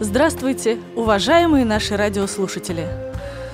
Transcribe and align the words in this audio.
Здравствуйте, 0.00 0.78
уважаемые 0.96 1.64
наши 1.64 1.96
радиослушатели! 1.96 2.88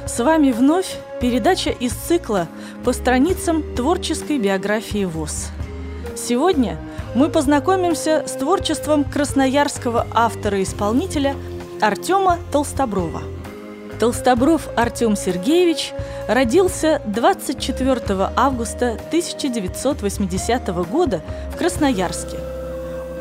С 0.07 0.19
вами 0.25 0.53
вновь 0.53 0.97
передача 1.21 1.69
из 1.69 1.93
цикла 1.93 2.49
по 2.83 2.95
страницам 2.95 3.63
творческой 3.77 4.39
биографии 4.39 5.05
ВОЗ. 5.05 5.49
Сегодня 6.17 6.79
мы 7.15 7.29
познакомимся 7.29 8.25
с 8.27 8.33
творчеством 8.33 9.05
красноярского 9.05 10.07
автора-исполнителя 10.15 11.37
Артема 11.79 12.39
Толстоброва. 12.51 13.21
Толстобров 13.99 14.67
Артем 14.77 15.17
Сергеевич 15.17 15.93
родился 16.27 17.03
24 17.05 18.01
августа 18.35 18.93
1980 19.09 20.69
года 20.91 21.21
в 21.53 21.59
Красноярске. 21.59 22.39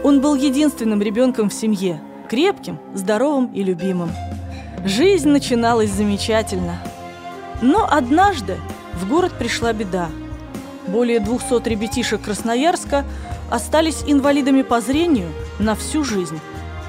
Он 0.06 0.22
был 0.22 0.36
единственным 0.36 1.02
ребенком 1.02 1.50
в 1.50 1.54
семье, 1.54 2.00
крепким, 2.30 2.80
здоровым 2.94 3.48
и 3.54 3.64
любимым. 3.64 4.12
Жизнь 4.86 5.30
начиналась 5.30 5.90
замечательно. 5.90 6.78
Но 7.62 7.86
однажды 7.90 8.58
в 8.94 9.10
город 9.10 9.34
пришла 9.38 9.74
беда. 9.74 10.10
Более 10.88 11.20
200 11.20 11.68
ребятишек 11.68 12.22
Красноярска 12.22 13.04
остались 13.52 14.04
инвалидами 14.06 14.62
по 14.62 14.80
зрению 14.80 15.30
на 15.60 15.76
всю 15.76 16.04
жизнь 16.04 16.40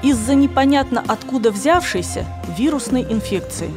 из-за 0.03 0.35
непонятно 0.35 1.03
откуда 1.07 1.51
взявшейся 1.51 2.25
вирусной 2.57 3.03
инфекции. 3.03 3.71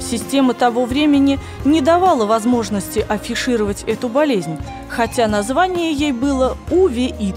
Система 0.00 0.54
того 0.54 0.84
времени 0.84 1.38
не 1.64 1.80
давала 1.80 2.24
возможности 2.26 3.04
афишировать 3.08 3.82
эту 3.82 4.08
болезнь, 4.08 4.58
хотя 4.88 5.26
название 5.26 5.92
ей 5.92 6.12
было 6.12 6.56
УВИИТ. 6.70 7.36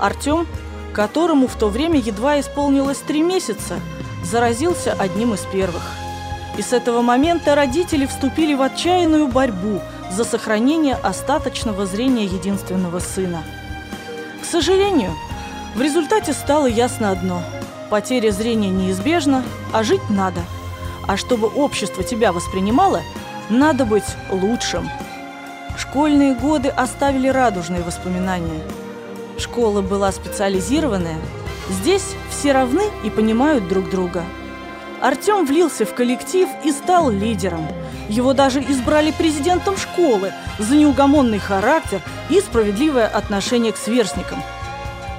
Артем, 0.00 0.46
которому 0.94 1.48
в 1.48 1.56
то 1.56 1.68
время 1.68 1.98
едва 1.98 2.40
исполнилось 2.40 2.98
три 2.98 3.22
месяца, 3.22 3.80
заразился 4.22 4.92
одним 4.92 5.34
из 5.34 5.40
первых. 5.40 5.82
И 6.56 6.62
с 6.62 6.72
этого 6.72 7.02
момента 7.02 7.54
родители 7.54 8.06
вступили 8.06 8.54
в 8.54 8.62
отчаянную 8.62 9.26
борьбу 9.26 9.80
за 10.10 10.24
сохранение 10.24 10.94
остаточного 10.94 11.84
зрения 11.84 12.24
единственного 12.24 13.00
сына. 13.00 13.42
К 14.40 14.44
сожалению, 14.44 15.12
в 15.74 15.82
результате 15.82 16.32
стало 16.32 16.66
ясно 16.66 17.10
одно– 17.10 17.42
потеря 17.90 18.30
зрения 18.30 18.70
неизбежна, 18.70 19.42
а 19.72 19.82
жить 19.82 20.08
надо. 20.08 20.40
А 21.06 21.16
чтобы 21.16 21.48
общество 21.48 22.04
тебя 22.04 22.32
воспринимало, 22.32 23.02
надо 23.50 23.84
быть 23.84 24.04
лучшим. 24.30 24.88
Школьные 25.76 26.34
годы 26.34 26.68
оставили 26.68 27.28
радужные 27.28 27.82
воспоминания. 27.82 28.62
Школа 29.38 29.82
была 29.82 30.12
специализированная. 30.12 31.18
Здесь 31.68 32.14
все 32.30 32.52
равны 32.52 32.84
и 33.04 33.10
понимают 33.10 33.68
друг 33.68 33.90
друга. 33.90 34.24
Артем 35.00 35.46
влился 35.46 35.84
в 35.84 35.94
коллектив 35.94 36.48
и 36.64 36.72
стал 36.72 37.10
лидером. 37.10 37.66
Его 38.08 38.32
даже 38.32 38.60
избрали 38.60 39.10
президентом 39.10 39.76
школы 39.76 40.32
за 40.58 40.76
неугомонный 40.76 41.38
характер 41.38 42.00
и 42.30 42.40
справедливое 42.40 43.06
отношение 43.06 43.72
к 43.72 43.76
сверстникам– 43.76 44.42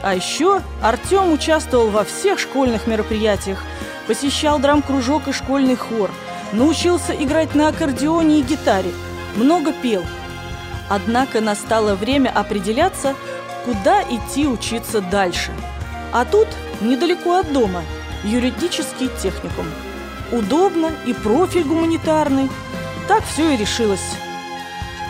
а 0.05 0.13
еще 0.13 0.61
Артем 0.83 1.31
участвовал 1.31 1.89
во 1.89 2.03
всех 2.03 2.37
школьных 2.37 2.85
мероприятиях, 2.85 3.63
посещал 4.05 4.59
драм-кружок 4.59 5.27
и 5.27 5.31
школьный 5.31 5.75
хор, 5.75 6.11
научился 6.53 7.11
играть 7.11 7.55
на 7.55 7.69
аккордеоне 7.69 8.39
и 8.39 8.43
гитаре, 8.43 8.91
много 9.35 9.73
пел. 9.73 10.03
Однако 10.89 11.41
настало 11.41 11.95
время 11.95 12.29
определяться, 12.29 13.15
куда 13.65 14.03
идти 14.03 14.47
учиться 14.47 15.01
дальше. 15.01 15.51
А 16.13 16.23
тут, 16.23 16.47
недалеко 16.81 17.35
от 17.35 17.51
дома, 17.51 17.83
юридический 18.23 19.09
техникум. 19.21 19.65
Удобно 20.31 20.91
и 21.05 21.13
профиль 21.13 21.63
гуманитарный. 21.63 22.49
Так 23.07 23.23
все 23.25 23.53
и 23.53 23.57
решилось. 23.57 23.99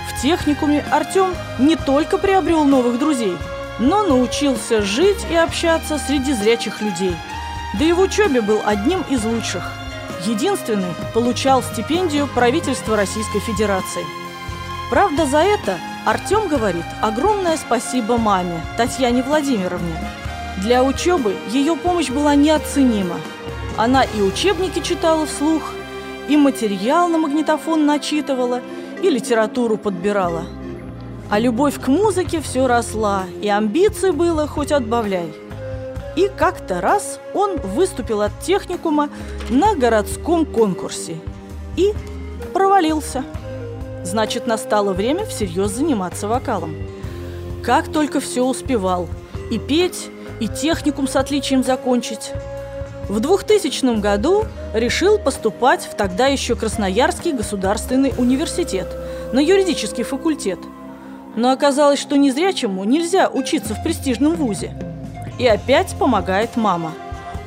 В 0.09 0.21
техникуме 0.21 0.83
Артем 0.91 1.35
не 1.59 1.75
только 1.75 2.17
приобрел 2.17 2.63
новых 2.63 2.97
друзей– 2.97 3.38
но 3.79 4.03
научился 4.03 4.81
жить 4.81 5.25
и 5.29 5.35
общаться 5.35 5.97
среди 5.97 6.33
зрячих 6.33 6.81
людей. 6.81 7.16
Да 7.77 7.85
и 7.85 7.91
в 7.91 7.99
учебе 7.99 8.41
был 8.41 8.61
одним 8.66 9.01
из 9.09 9.23
лучших. 9.23 9.63
Единственный 10.25 10.93
получал 11.13 11.61
стипендию 11.61 12.27
правительства 12.27 12.95
Российской 12.95 13.39
Федерации. 13.39 14.05
Правда, 14.89 15.25
за 15.25 15.39
это 15.39 15.77
Артем 16.05 16.47
говорит 16.47 16.85
огромное 17.01 17.57
спасибо 17.57 18.17
маме, 18.17 18.61
Татьяне 18.77 19.23
Владимировне. 19.23 19.95
Для 20.61 20.83
учебы 20.83 21.35
ее 21.49 21.75
помощь 21.75 22.09
была 22.09 22.35
неоценима. 22.35 23.17
Она 23.77 24.03
и 24.03 24.21
учебники 24.21 24.79
читала 24.79 25.25
вслух, 25.25 25.63
и 26.29 26.38
материал 26.38 27.09
на 27.09 27.17
магнитофон 27.17 27.85
начитывала, 27.85 28.61
и 29.01 29.09
литературу 29.09 29.77
подбирала– 29.77 30.45
а 31.29 31.39
любовь 31.39 31.79
к 31.81 31.88
музыке 31.88 32.39
все 32.39 32.67
росла, 32.67 33.23
и 33.41 33.49
амбиций 33.49 34.11
было 34.11 34.47
хоть 34.47 34.72
отбавляй. 34.72 35.33
И 36.16 36.29
как-то 36.37 36.81
раз 36.81 37.19
он 37.33 37.57
выступил 37.57 38.22
от 38.22 38.39
техникума 38.39 39.09
на 39.49 39.75
городском 39.75 40.45
конкурсе 40.45 41.17
и 41.75 41.93
провалился. 42.53 43.23
Значит, 44.05 44.47
настало 44.47 44.93
время 44.93 45.25
всерьез 45.25 45.71
заниматься 45.71 46.29
вокалом. 46.29 46.75
Как 47.63 47.91
только 47.91 48.21
все 48.21 48.45
успевал. 48.45 49.09
И 49.51 49.59
петь, 49.59 50.07
и 50.39 50.47
техникум 50.47 51.09
с 51.09 51.17
отличием 51.17 51.63
закончить. 51.63 52.31
В 53.09 53.19
2000 53.19 53.99
году 53.99 54.45
решил 54.73 55.19
поступать 55.19 55.83
в 55.83 55.95
тогда 55.95 56.27
еще 56.27 56.55
Красноярский 56.55 57.33
государственный 57.33 58.13
университет 58.17 58.88
на 59.33 59.39
юридический 59.39 60.03
факультет– 60.03 60.59
но 61.35 61.51
оказалось, 61.51 61.99
что 61.99 62.16
незрячему 62.16 62.83
нельзя 62.83 63.29
учиться 63.29 63.75
в 63.75 63.83
престижном 63.83 64.35
вузе. 64.35 64.72
И 65.37 65.45
опять 65.45 65.95
помогает 65.99 66.55
мама. 66.55 66.93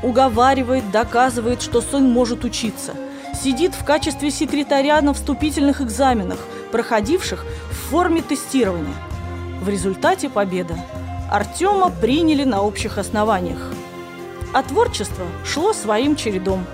Уговаривает, 0.03 0.91
доказывает, 0.91 1.63
что 1.63 1.81
сын 1.81 2.09
может 2.09 2.45
учиться. 2.45 2.93
Сидит 3.35 3.75
в 3.75 3.85
качестве 3.85 4.31
секретаря 4.31 5.01
на 5.01 5.15
вступительных 5.15 5.81
экзаменах, 5.81 6.39
проходивших 6.73 7.45
в 7.71 7.91
форме 7.91 8.23
тестирования. 8.23 8.95
В 9.61 9.69
результате 9.69 10.29
победа. 10.29 10.77
Артема 11.31 11.91
приняли 11.91 12.45
на 12.45 12.63
общих 12.63 12.99
основаниях. 12.99 13.73
А 14.53 14.63
творчество 14.63 15.25
шло 15.45 15.73
своим 15.73 16.17
чередом. 16.17 16.65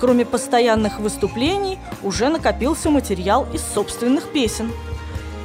Кроме 0.00 0.24
постоянных 0.24 0.98
выступлений, 0.98 1.78
уже 2.02 2.28
накопился 2.28 2.90
материал 2.90 3.46
из 3.52 3.62
собственных 3.62 4.30
песен– 4.32 4.72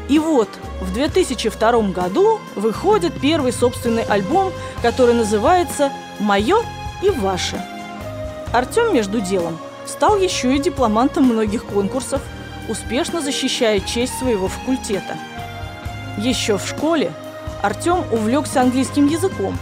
и 0.10 0.18
вот 0.18 0.50
в 0.82 0.92
2002 0.92 1.82
году 1.92 2.40
выходит 2.56 3.14
первый 3.22 3.54
собственный 3.54 4.04
альбом, 4.04 4.52
который 4.82 5.14
называется 5.14 5.92
«Мое 6.20 6.58
и 7.04 7.12
ваше». 7.12 7.64
Артем, 8.52 8.96
между 8.96 9.22
делом, 9.22 9.60
стал 9.90 10.18
еще 10.18 10.56
и 10.56 10.60
дипломантом 10.60 11.26
многих 11.26 11.66
конкурсов, 11.66 12.22
успешно 12.70 13.22
защищая 13.22 13.80
честь 13.80 14.18
своего 14.18 14.48
факультета. 14.48 15.18
Еще 16.18 16.58
в 16.58 16.66
школе 16.66 17.12
Артем 17.62 18.04
увлекся 18.12 18.62
английским 18.62 19.08
языком. 19.08 19.58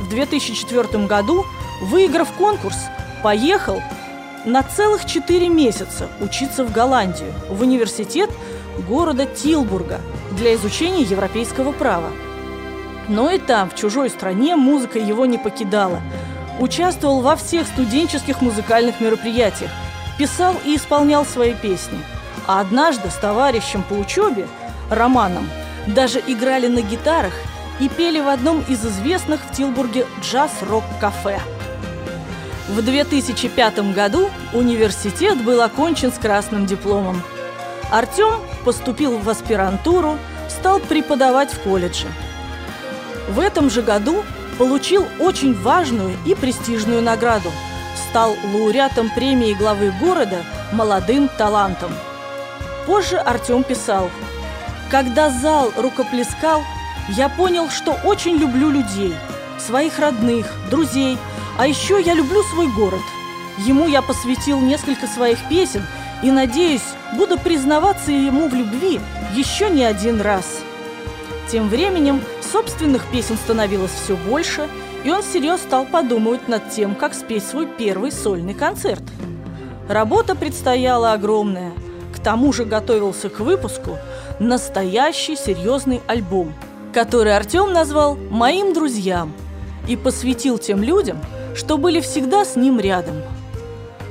В 0.00 0.08
2004 0.08 1.06
году, 1.06 1.44
выиграв 1.82 2.30
конкурс, 2.32 2.76
поехал 3.22 3.82
на 4.44 4.62
целых 4.62 5.06
4 5.06 5.48
месяца 5.48 6.08
учиться 6.20 6.64
в 6.64 6.72
Голландию, 6.72 7.32
в 7.48 7.62
университет 7.62 8.30
города 8.88 9.24
Тилбурга 9.24 10.00
для 10.32 10.54
изучения 10.54 11.02
европейского 11.02 11.72
права. 11.72 12.10
Но 13.08 13.30
и 13.30 13.38
там, 13.38 13.70
в 13.70 13.74
чужой 13.74 14.10
стране, 14.10 14.56
музыка 14.56 14.98
его 14.98 15.26
не 15.26 15.38
покидала. 15.38 16.00
Участвовал 16.60 17.20
во 17.20 17.36
всех 17.36 17.66
студенческих 17.66 18.40
музыкальных 18.40 19.00
мероприятиях, 19.00 19.70
писал 20.18 20.54
и 20.64 20.76
исполнял 20.76 21.26
свои 21.26 21.54
песни. 21.54 21.98
А 22.46 22.60
однажды 22.60 23.10
с 23.10 23.14
товарищем 23.14 23.82
по 23.82 23.94
учебе, 23.94 24.46
Романом, 24.90 25.48
даже 25.86 26.22
играли 26.26 26.68
на 26.68 26.80
гитарах 26.80 27.32
и 27.80 27.88
пели 27.88 28.20
в 28.20 28.28
одном 28.28 28.64
из 28.68 28.84
известных 28.84 29.40
в 29.40 29.52
Тилбурге 29.52 30.06
джаз-рок-кафе. 30.22 31.40
В 32.68 32.82
2005 32.82 33.92
году 33.92 34.30
университет 34.52 35.42
был 35.42 35.60
окончен 35.60 36.12
с 36.12 36.18
красным 36.18 36.66
дипломом. 36.66 37.22
Артем 37.90 38.40
поступил 38.64 39.18
в 39.18 39.28
аспирантуру, 39.28 40.18
стал 40.48 40.80
преподавать 40.80 41.52
в 41.52 41.60
колледже. 41.60 42.06
В 43.28 43.38
этом 43.38 43.70
же 43.70 43.82
году 43.82 44.22
получил 44.54 45.06
очень 45.18 45.54
важную 45.54 46.16
и 46.24 46.34
престижную 46.34 47.02
награду. 47.02 47.50
Стал 48.08 48.36
лауреатом 48.52 49.10
премии 49.10 49.54
главы 49.54 49.92
города 50.00 50.44
молодым 50.72 51.28
талантом. 51.38 51.92
Позже 52.86 53.16
Артем 53.16 53.62
писал, 53.62 54.10
«Когда 54.90 55.30
зал 55.30 55.72
рукоплескал, 55.76 56.62
я 57.08 57.28
понял, 57.28 57.68
что 57.68 57.96
очень 58.04 58.36
люблю 58.36 58.70
людей, 58.70 59.14
своих 59.58 59.98
родных, 59.98 60.46
друзей, 60.70 61.18
А 61.56 61.68
еще 61.68 62.00
я 62.02 62.14
люблю 62.14 62.42
свой 62.42 62.66
город. 62.66 63.02
Ему 63.58 63.86
я 63.86 64.02
посвятил 64.02 64.58
несколько 64.60 65.06
своих 65.06 65.38
песен 65.48 65.86
и, 66.20 66.32
надеюсь, 66.32 66.82
буду 67.16 67.38
признаваться 67.38 68.10
ему 68.10 68.48
в 68.48 68.54
любви 68.54 69.00
еще 69.34 69.70
не 69.70 69.84
один 69.84 70.20
раз. 70.20 70.44
Тем 71.48 71.68
временем 71.68 72.20
собственных 72.54 73.04
песен 73.10 73.36
становилось 73.36 73.90
все 73.90 74.16
больше, 74.16 74.68
и 75.02 75.10
он 75.10 75.22
всерьез 75.22 75.60
стал 75.60 75.86
подумывать 75.86 76.46
над 76.46 76.70
тем, 76.70 76.94
как 76.94 77.12
спеть 77.12 77.44
свой 77.44 77.66
первый 77.66 78.12
сольный 78.12 78.54
концерт. 78.54 79.02
Работа 79.88 80.36
предстояла 80.36 81.14
огромная. 81.14 81.72
К 82.14 82.20
тому 82.20 82.52
же 82.52 82.64
готовился 82.64 83.28
к 83.28 83.40
выпуску 83.40 83.98
настоящий 84.38 85.34
серьезный 85.34 86.00
альбом, 86.06 86.54
который 86.92 87.36
Артем 87.36 87.72
назвал 87.72 88.14
«Моим 88.14 88.72
друзьям» 88.72 89.32
и 89.88 89.96
посвятил 89.96 90.56
тем 90.56 90.80
людям, 90.80 91.18
что 91.56 91.76
были 91.76 92.00
всегда 92.00 92.44
с 92.44 92.54
ним 92.54 92.78
рядом. 92.78 93.16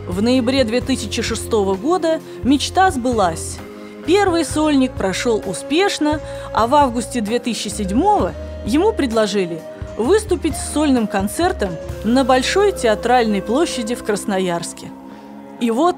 В 0.06 0.22
ноябре 0.22 0.66
2006 0.66 1.50
года 1.82 2.20
мечта 2.44 2.92
сбылась. 2.92 3.58
Первый 4.06 4.44
сольник 4.44 4.94
прошел 4.94 5.42
успешно, 5.46 6.20
а 6.54 6.68
в 6.68 6.76
августе 6.76 7.22
2007 7.22 7.90
ему 8.66 8.92
предложили 8.92 9.62
выступить 9.98 10.56
с 10.56 10.74
сольным 10.74 11.08
концертом 11.08 11.70
на 12.04 12.24
Большой 12.24 12.72
театральной 12.72 13.42
площади 13.42 13.96
в 13.96 14.04
Красноярске. 14.04 14.88
И 15.62 15.72
вот 15.72 15.96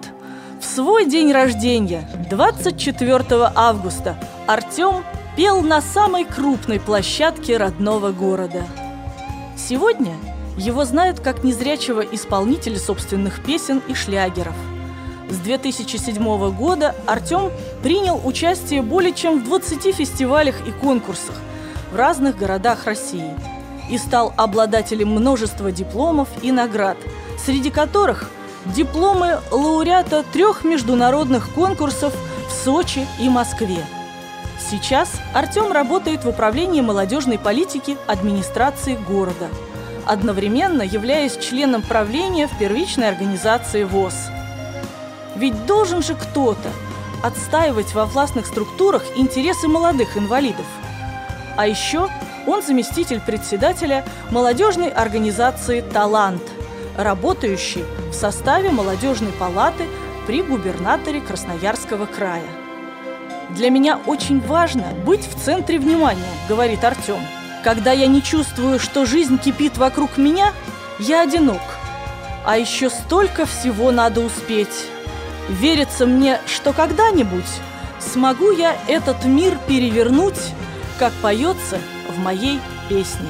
в 0.62 0.66
свой 0.66 1.06
день 1.06 1.32
рождения, 1.32 2.08
24 2.30 3.52
августа, 3.56 4.18
Артем 4.48 5.04
пел 5.36 5.62
на 5.62 5.82
самой 5.82 6.26
крупной 6.26 6.80
площадке 6.80 7.58
родного 7.58 8.12
города. 8.12 8.64
Сегодня 9.58 10.14
его 10.58 10.86
знают 10.86 11.20
как 11.20 11.44
незрячего 11.44 12.02
исполнителя 12.02 12.78
собственных 12.78 13.44
песен 13.44 13.82
и 13.88 13.94
шлягеров. 13.94 14.56
С 15.30 15.38
2007 15.38 16.52
года 16.56 16.96
Артем 17.06 17.52
принял 17.82 18.20
участие 18.24 18.82
более 18.82 19.14
чем 19.14 19.40
в 19.40 19.46
20 19.46 19.96
фестивалях 19.96 20.56
и 20.68 20.72
конкурсах 20.72 21.36
в 21.92 21.96
разных 21.96 22.38
городах 22.38 22.86
России 22.86 23.34
и 23.90 23.98
стал 23.98 24.34
обладателем 24.38 25.10
множества 25.10 25.72
дипломов 25.72 26.28
и 26.42 26.52
наград, 26.52 26.98
среди 27.44 27.70
которых 27.70 28.30
дипломы 28.66 29.40
лауреата 29.52 30.24
трех 30.34 30.64
международных 30.64 31.54
конкурсов 31.54 32.14
в 32.48 32.52
Сочи 32.52 33.08
и 33.20 33.30
Москве. 33.30 33.86
Сейчас 34.60 35.12
Артем 35.34 35.72
работает 35.72 36.24
в 36.24 36.30
управлении 36.30 36.82
молодежной 36.82 37.38
политики 37.38 37.98
администрации 38.08 38.98
города– 39.08 39.48
одновременно 40.06 40.84
являясь 40.84 41.38
членом 41.38 41.82
правления 41.82 42.48
в 42.48 42.58
первичной 42.58 43.10
организации 43.10 43.84
ВОЗ. 43.84 44.14
Ведь 45.36 45.66
должен 45.66 46.02
же 46.02 46.16
кто-то 46.16 46.70
отстаивать 47.24 47.94
во 47.94 48.06
властных 48.06 48.46
структурах 48.46 49.04
интересы 49.16 49.68
молодых 49.68 50.18
инвалидов. 50.18 50.66
А 51.58 51.68
еще 51.68 52.10
он 52.46 52.62
заместитель 52.62 53.20
председателя 53.20 54.06
молодежной 54.32 54.90
организации 54.90 55.82
«Талант», 55.82 56.44
работающий 56.98 57.84
в 58.12 58.14
составе 58.14 58.70
молодежной 58.70 59.32
палаты 59.32 59.86
при 60.28 60.42
губернаторе 60.42 61.22
Красноярского 61.22 62.06
края. 62.06 62.44
«Для 63.50 63.70
меня 63.70 64.00
очень 64.06 64.40
важно 64.42 64.88
быть 65.06 65.28
в 65.28 65.44
центре 65.44 65.80
внимания»,— 65.80 66.24
говорит 66.50 66.84
Артем. 66.84 67.22
Когда 67.66 67.92
я 67.92 68.06
не 68.06 68.22
чувствую, 68.22 68.78
что 68.78 69.08
жизнь 69.08 69.40
кипит 69.40 69.78
вокруг 69.78 70.18
меня, 70.18 70.54
я 71.00 71.22
одинок. 71.22 71.64
А 72.46 72.60
еще 72.60 72.92
столько 72.92 73.48
всего 73.48 73.90
надо 73.90 74.22
успеть. 74.22 74.86
Верится 75.50 76.06
мне, 76.06 76.40
что 76.48 76.74
когда-нибудь 76.74 77.62
смогу 78.00 78.52
я 78.52 78.76
этот 78.88 79.26
мир 79.26 79.58
перевернуть, 79.68 80.54
как 80.98 81.14
поется 81.22 81.80
в 82.10 82.20
моей 82.20 82.60
песне. 82.90 83.30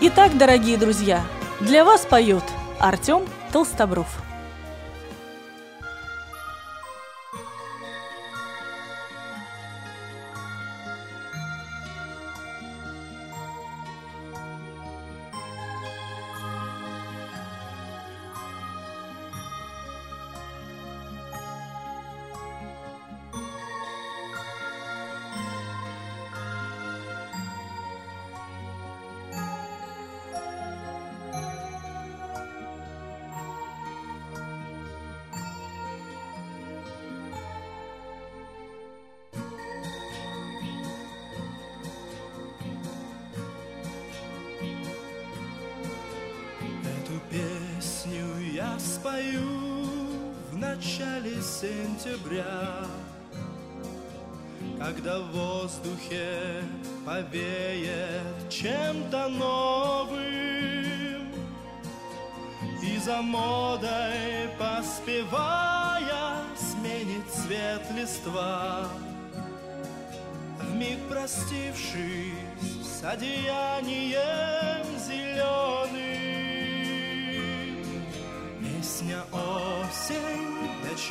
Итак, 0.00 0.36
дорогие 0.36 0.76
друзья, 0.76 1.20
для 1.60 1.84
вас 1.84 2.06
поет 2.06 2.44
Артем 2.78 3.22
Толстобров. 3.52 4.08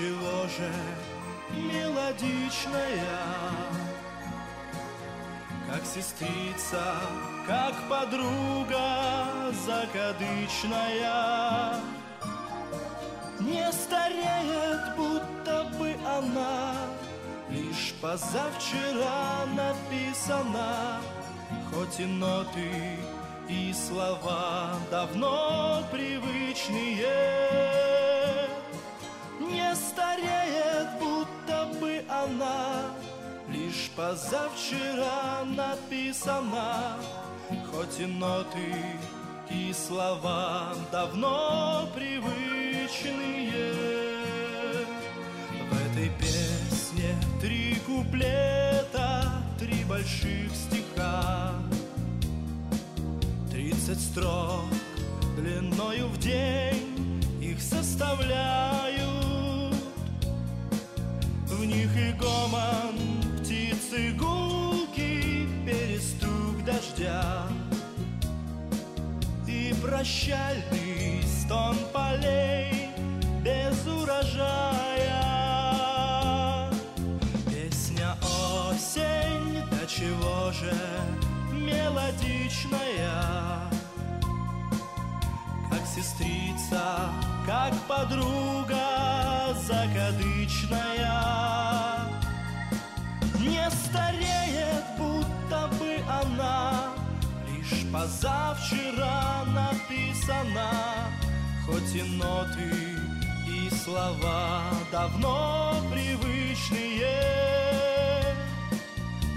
Чего 0.02 0.48
же 0.48 0.72
мелодичная? 1.52 3.06
Как 5.70 5.86
сестрица, 5.86 6.96
как 7.48 7.76
подруга 7.88 9.54
закадычная. 9.66 11.76
Не 13.40 13.72
стареет, 13.72 14.96
будто 14.98 15.64
бы 15.78 15.96
она 16.06 16.74
Лишь 17.50 17.94
позавчера 18.02 19.46
написана. 19.56 21.00
Хоть 21.72 22.00
и 22.00 22.06
ноты 22.06 22.98
и 23.50 23.74
слова 23.74 24.76
давно 24.90 25.84
привычные 25.92 27.91
позавчера 33.96 35.44
написана 35.46 36.98
Хоть 37.72 38.00
и 38.00 38.06
ноты 38.06 38.76
и 39.50 39.74
слова 39.74 40.74
давно 40.92 41.88
привычные 41.94 43.52
В 45.70 45.92
этой 45.92 46.10
песне 46.20 47.16
три 47.42 47.76
куплета, 47.86 49.32
три 49.60 49.84
больших 49.86 50.52
стиха 50.56 51.54
Тридцать 53.50 54.00
строк 54.00 54.66
длиною 55.36 56.08
в 56.08 56.18
день 56.18 57.22
их 57.42 57.62
составляют. 57.62 59.02
В 61.48 61.66
них 61.66 61.90
и 61.98 62.12
гомон 62.14 63.21
птицы 63.92 64.14
гулки, 64.14 65.48
перестук 65.66 66.64
дождя. 66.64 67.44
И 69.48 69.74
прощальный 69.82 71.22
стон 71.24 71.76
полей 71.92 72.90
без 73.44 73.86
урожая. 73.86 75.20
Песня 77.48 78.16
осень, 78.22 79.62
до 79.70 79.86
чего 79.86 80.52
же 80.54 80.74
мелодичная, 81.52 83.10
как 85.70 85.86
сестрица 85.86 87.10
как 87.46 87.74
подруга 87.88 89.54
закадычная 89.68 91.12
стареет, 93.72 94.86
будто 94.98 95.70
бы 95.78 95.98
она 96.08 96.92
Лишь 97.48 97.86
позавчера 97.92 99.44
написана. 99.46 100.70
Хоть 101.66 101.96
и 101.96 102.04
ноты 102.18 102.72
и 103.48 103.70
слова 103.70 104.64
давно 104.92 105.76
привычные 105.92 107.06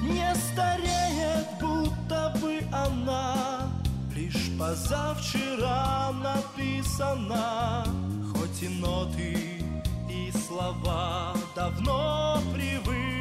Не 0.02 0.34
стареет, 0.34 1.46
будто 1.60 2.34
бы 2.40 2.60
она 2.72 3.70
Лишь 4.14 4.50
позавчера 4.58 6.12
написана. 6.22 7.84
Хоть 8.32 8.62
и 8.62 8.68
ноты 8.68 9.64
и 10.08 10.32
слова 10.32 11.34
давно 11.54 12.40
привычные 12.52 13.13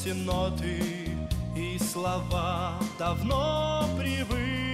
хоть 0.00 0.06
и 0.06 0.12
ноты 0.12 0.82
и 1.56 1.78
слова 1.78 2.78
давно 2.98 3.84
привычные. 3.98 4.69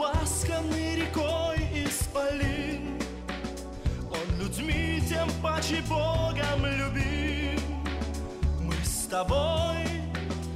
Обласканный 0.00 0.96
рекой 0.96 1.58
исполин 1.74 2.98
Он 4.10 4.38
людьми 4.38 5.02
тем 5.06 5.28
паче 5.42 5.82
Богом 5.88 6.64
любим. 6.64 7.60
Мы 8.60 8.74
с 8.82 9.06
тобой 9.06 9.86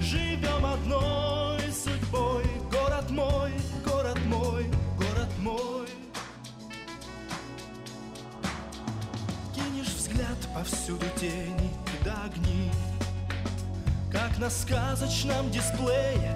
живем 0.01 0.65
одной 0.65 1.61
судьбой. 1.73 2.45
Город 2.71 3.11
мой, 3.11 3.53
город 3.85 4.19
мой, 4.27 4.67
город 4.97 5.31
мой. 5.39 5.89
Кинешь 9.55 9.95
взгляд 9.95 10.39
повсюду 10.55 11.07
тени 11.21 11.71
да 12.05 12.15
огни 12.27 12.71
Как 14.11 14.39
на 14.39 14.51
сказочном 14.51 15.51
дисплее 15.51 16.34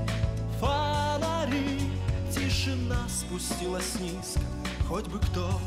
Тишина 2.69 3.09
спустилась 3.09 3.99
низко, 3.99 4.43
хоть 4.87 5.07
бы 5.07 5.19
кто. 5.19 5.59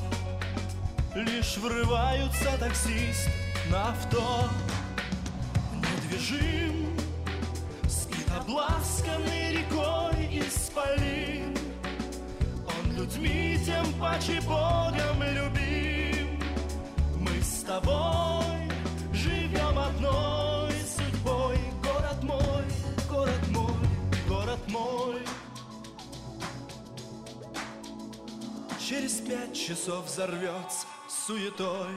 Лишь 1.16 1.58
врываются 1.58 2.56
таксисты 2.60 3.32
на 3.72 3.90
авто. 3.90 4.44
Недвижим 5.74 6.96
Обласканный 8.40 9.58
рекой 9.58 10.40
исполин 10.48 11.58
Он 12.68 12.96
людьми 12.96 13.60
тем 13.66 13.92
паче 14.00 14.40
Богом 14.42 14.71
Через 28.92 29.22
пять 29.22 29.56
часов 29.56 30.06
взорвется 30.06 30.86
суетой. 31.08 31.96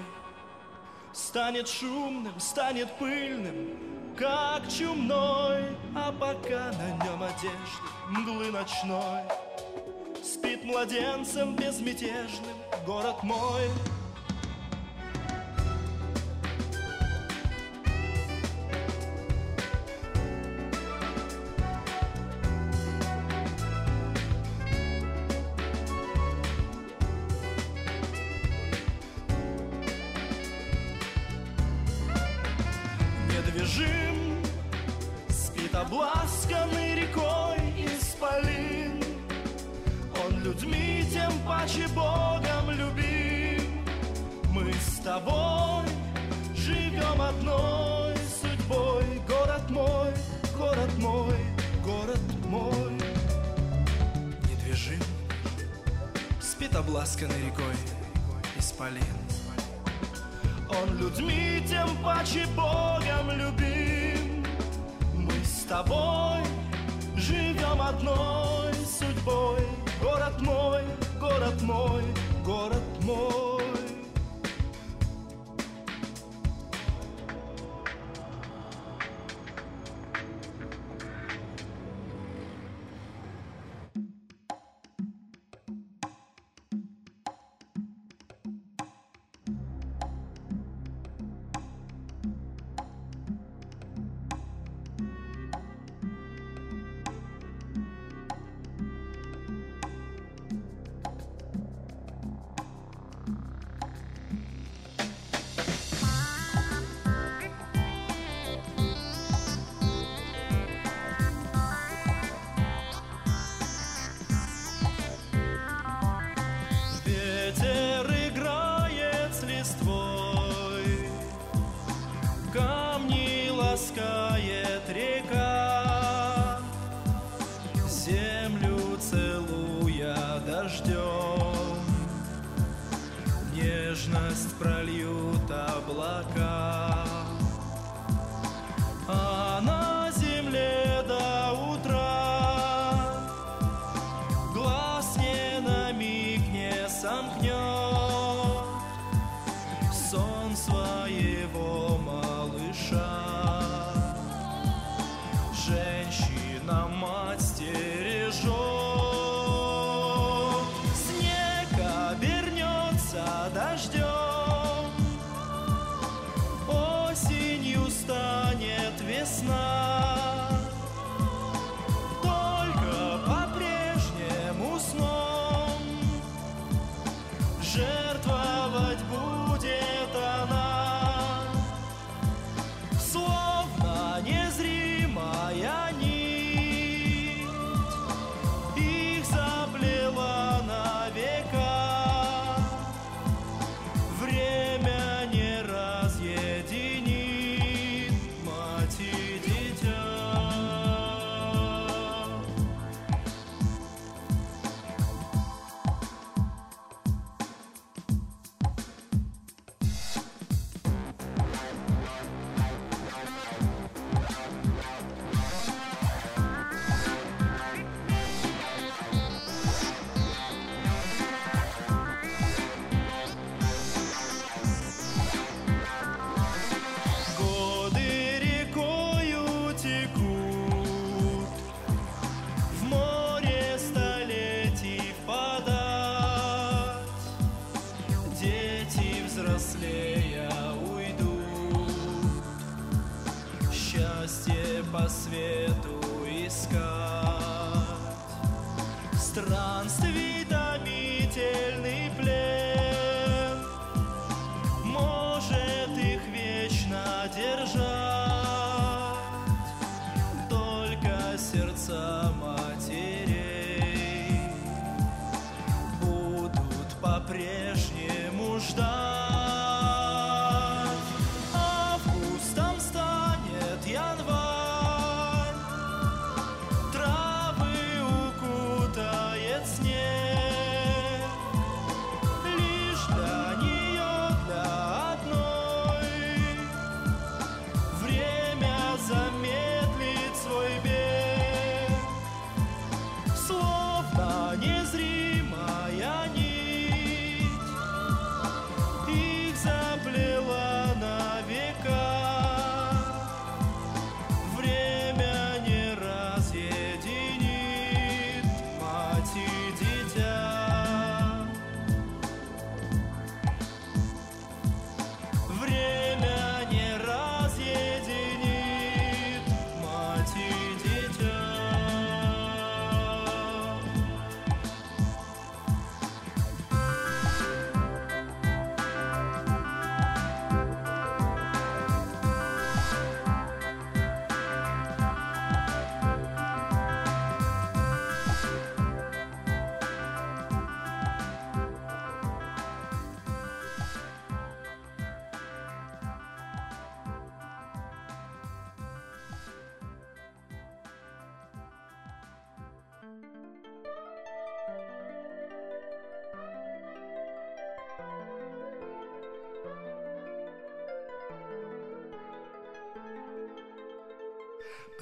Станет 1.12 1.66
шумным, 1.66 2.38
станет 2.38 2.88
пыльным 2.98 4.14
как 4.16 4.68
чумной, 4.68 5.76
а 5.96 6.12
пока 6.12 6.70
на 6.70 7.04
нем 7.04 7.20
одежды 7.20 7.50
мглы 8.10 8.52
ночной. 8.52 9.22
Спит 10.22 10.62
младенцем 10.62 11.56
безмятежным 11.56 12.56
город 12.86 13.24
мой— 13.24 13.68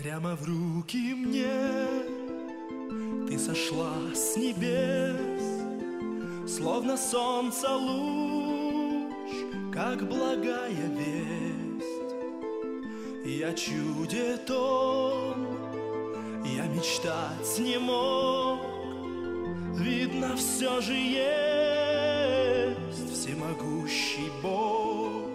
Прямо 0.02 0.34
в 0.34 0.44
руки 0.44 1.14
мне 1.14 1.86
ты 3.28 3.38
сошла 3.38 3.92
с 4.12 4.36
небес, 4.36 5.62
Словно 6.50 6.96
солнца 6.96 7.68
луч, 7.76 9.30
как 9.72 10.08
благая 10.08 10.88
весть. 10.98 11.86
Я 13.24 13.52
чуде 13.52 14.38
том, 14.38 15.46
я 16.46 16.66
мечтать 16.66 17.58
не 17.60 17.78
мог 17.78 18.58
Видно, 19.76 20.34
все 20.36 20.80
же 20.80 20.94
есть 20.94 21.62
всемогущий 23.12 24.32
Бог. 24.42 25.30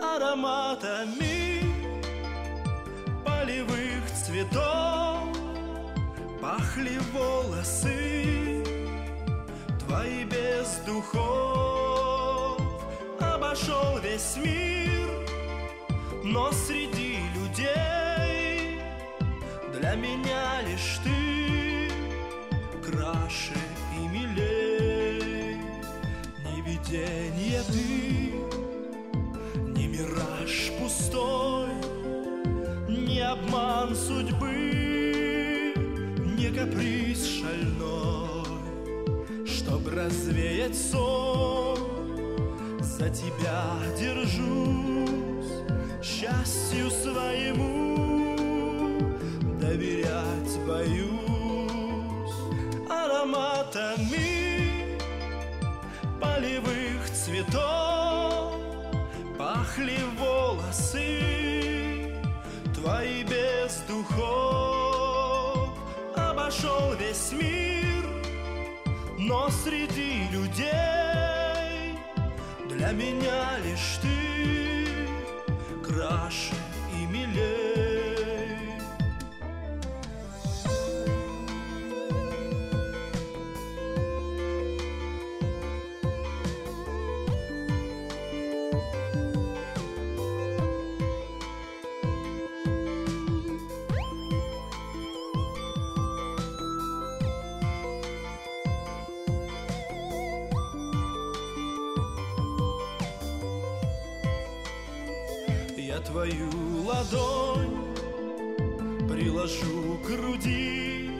Ароматами 0.00 1.49
цветов 4.30 5.28
Пахли 6.40 6.98
волосы 7.12 8.64
твои 9.80 10.24
без 10.24 10.80
духов. 10.86 12.60
Обошел 13.20 13.98
весь 14.02 14.36
мир, 14.36 15.10
но 16.24 16.50
среди 16.52 17.18
людей 17.34 18.80
Для 19.74 19.94
меня 19.96 20.62
лишь 20.62 21.00
ты 21.04 21.90
краше 22.84 23.58
и 23.96 24.08
милей. 24.08 25.58
Не 26.46 26.62
видение 26.62 27.62
ты, 27.68 28.32
не 29.72 29.86
мираж 29.88 30.70
пустой 30.80 31.59
обман 33.30 33.94
судьбы, 33.94 34.52
не 36.36 36.50
каприз 36.50 37.24
шальной 37.24 38.44
Чтоб 39.46 39.86
развеять 39.88 40.76
сон, 40.76 41.78
за 42.80 43.08
тебя 43.10 43.62
держусь 43.98 45.52
Счастью 46.02 46.90
своему 46.90 48.36
доверять 49.60 50.58
боюсь. 50.66 51.20
Ароматами 52.88 54.18
полевых 56.20 57.10
цветов 57.12 58.54
Пахли 59.38 59.98
волосы 60.18 61.39
твои 62.90 63.22
без 63.22 63.82
духов 63.88 65.70
Обошел 66.16 66.94
весь 66.98 67.32
мир, 67.32 68.04
но 69.18 69.48
среди 69.50 70.28
людей 70.32 71.96
Для 72.68 72.90
меня 72.92 73.58
лишь 73.64 73.98
ты 74.02 74.96
краше 75.86 76.54
Твою 106.06 106.50
ладонь 106.84 107.94
приложу 109.08 109.98
к 110.02 110.06
груди. 110.06 111.10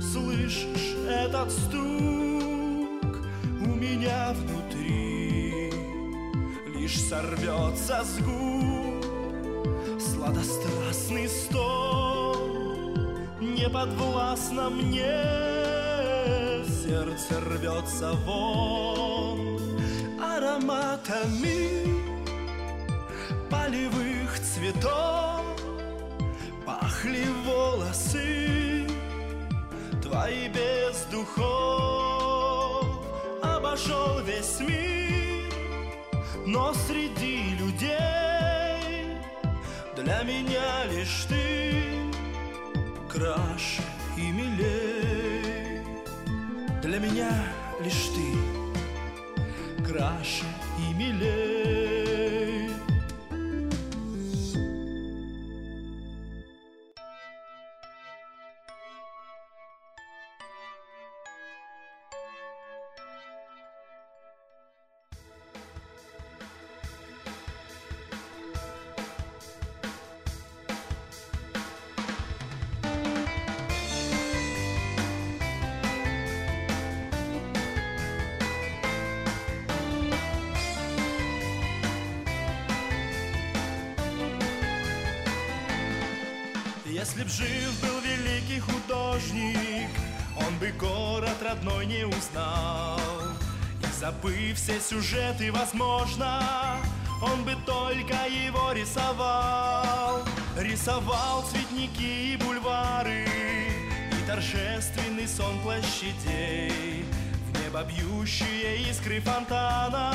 Слышишь 0.00 0.96
этот 1.08 1.50
стук? 1.50 3.18
У 3.60 3.66
меня 3.66 4.34
внутри 4.34 5.72
Лишь 6.74 7.00
сорвется 7.00 8.04
с 8.04 8.18
губ 8.22 9.04
сладострастный 10.00 11.28
стон. 11.28 13.18
Не 13.40 13.68
подвластно 13.68 14.70
мне, 14.70 15.24
сердце 16.64 17.40
рвется 17.40 18.12
вон. 18.24 19.60
Ароматами 20.20 21.91
полевых 23.72 24.38
цветов 24.40 25.40
Пахли 26.66 27.24
волосы 27.44 28.86
твои 30.02 30.48
без 30.48 31.06
духов. 31.10 33.02
Обошел 33.42 34.20
весь 34.20 34.60
мир, 34.60 35.52
но 36.46 36.74
среди 36.74 37.56
людей 37.56 39.16
Для 39.96 40.22
меня 40.22 40.84
лишь 40.92 41.24
ты 41.28 41.72
краше 43.08 43.82
и 44.18 44.30
милей. 44.32 45.80
Для 46.82 46.98
меня 46.98 47.30
лишь 47.82 48.10
ты 48.14 49.82
краше 49.84 50.44
и 50.78 50.94
милей 50.94 51.41
родной 91.72 91.86
не 91.86 92.04
узнал. 92.04 92.98
И 93.82 93.98
забыв 93.98 94.56
все 94.56 94.80
сюжеты, 94.80 95.52
возможно, 95.52 96.76
Он 97.22 97.44
бы 97.44 97.54
только 97.66 98.14
его 98.28 98.72
рисовал. 98.72 100.22
Рисовал 100.58 101.42
цветники 101.50 102.34
и 102.34 102.36
бульвары, 102.36 103.26
И 104.12 104.26
торжественный 104.26 105.26
сон 105.26 105.58
площадей, 105.60 107.04
В 107.46 107.62
небо 107.62 107.84
бьющие 107.84 108.82
искры 108.90 109.20
фонтана 109.20 110.12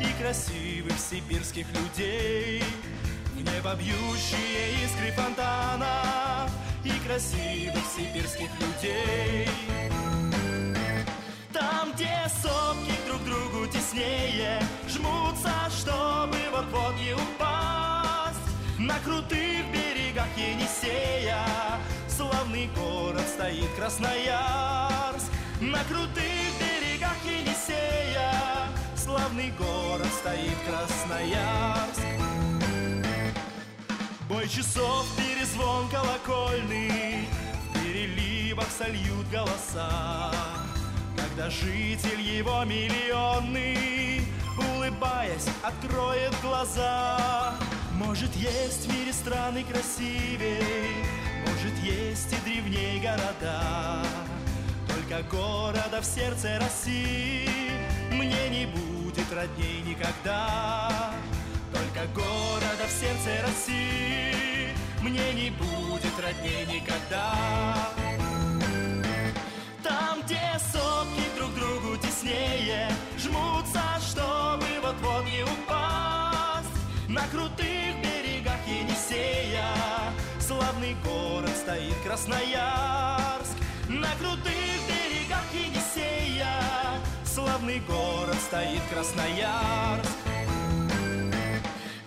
И 0.00 0.22
красивых 0.22 0.98
сибирских 0.98 1.66
людей— 1.74 2.62
в 3.34 3.54
небо 3.54 3.76
бьющие 3.76 4.84
искры 4.84 5.12
фонтана 5.12 6.50
И 6.82 6.90
красивых 7.06 7.84
сибирских 7.96 8.50
людей 8.60 9.48
Там, 11.58 11.92
где 11.92 12.08
сопки 12.40 12.92
друг 13.06 13.24
другу 13.24 13.66
теснее 13.66 14.62
Жмутся, 14.88 15.52
чтобы 15.76 16.36
вот-вот 16.52 16.94
не 17.00 17.14
упасть. 17.14 18.38
На 18.78 18.98
крутых 19.00 19.66
берегах 19.72 20.28
Енисея 20.36 21.44
Славный 22.08 22.70
город 22.76 23.24
стоит 23.26 23.68
Красноярск. 23.76 25.32
На 25.60 25.82
крутых 25.84 26.52
берегах 26.60 27.16
Енисея 27.24 28.32
Славный 28.96 29.50
город 29.58 30.06
стоит 30.20 30.56
Красноярск. 30.64 32.06
Бой 34.28 34.48
часов, 34.48 35.06
перезвон 35.16 35.88
колокольный 35.88 37.26
В 37.64 37.82
переливах 37.82 38.68
сольют 38.70 39.28
голоса 39.32 40.57
Когда 41.38 41.50
житель 41.50 42.20
его 42.20 42.64
миллионный 42.64 44.22
Улыбаясь, 44.58 45.46
откроет 45.62 46.34
глаза. 46.42 47.54
Может, 47.92 48.34
есть 48.34 48.86
в 48.86 48.92
мире 48.92 49.12
страны 49.12 49.62
красивей 49.62 51.04
Может, 51.46 51.78
есть 51.84 52.32
и 52.32 52.44
древней 52.44 52.98
города. 52.98 54.02
Только 54.88 55.22
города 55.30 56.00
в 56.00 56.04
сердце 56.04 56.58
России 56.60 57.48
Мне 58.10 58.48
не 58.48 58.66
будет 58.66 59.32
родней 59.32 59.82
никогда. 59.82 61.12
Только 61.72 62.04
города 62.16 62.84
в 62.84 62.90
сердце 62.90 63.46
России 63.46 64.70
Мне 65.02 65.32
не 65.34 65.50
будет 65.50 66.18
родней 66.18 66.66
никогда 66.66 68.07
На 77.08 77.22
крутых 77.28 78.02
берегах 78.02 78.60
Енисея 78.66 79.64
Славный 80.40 80.94
город 81.02 81.56
стоит 81.56 81.94
Красноярск. 82.04 83.56
На 83.88 84.08
крутых 84.20 84.52
берегах 84.86 85.42
Енисея 85.54 86.52
Славный 87.24 87.80
город 87.80 88.36
стоит 88.46 88.82
Красноярск. 88.92 90.18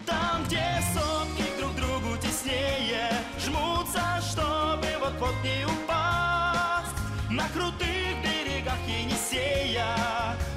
Там, 0.06 0.44
где 0.46 0.64
сопки 0.94 1.46
друг 1.60 1.76
другу 1.76 2.16
теснее 2.18 3.10
Жмутся, 3.44 4.22
чтобы 4.22 4.86
вот-вот 5.00 5.34
не 5.44 5.66
упасть. 5.66 6.96
На 7.32 7.50
крутых 7.50 8.22
берегах 8.24 8.78
Енисея 8.88 9.96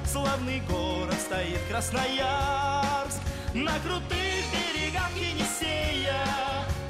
Славный 0.05 0.61
город 0.69 1.17
стоит 1.19 1.61
Красноярск 1.71 2.85
На 3.55 3.79
крутых 3.79 4.45
берегах 4.51 5.12
Енисея. 5.14 6.27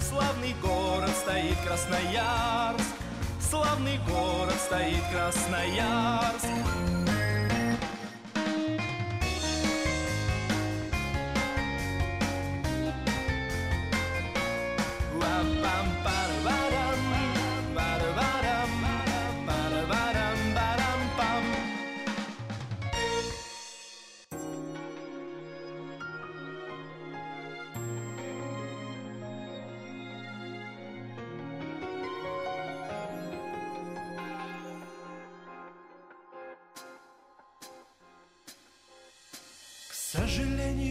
Славный 0.00 0.54
город 0.62 1.10
стоит 1.10 1.58
Красноярск. 1.58 2.94
Славный 3.38 3.98
город 4.08 4.54
стоит 4.66 5.02
Красноярск 5.12 6.48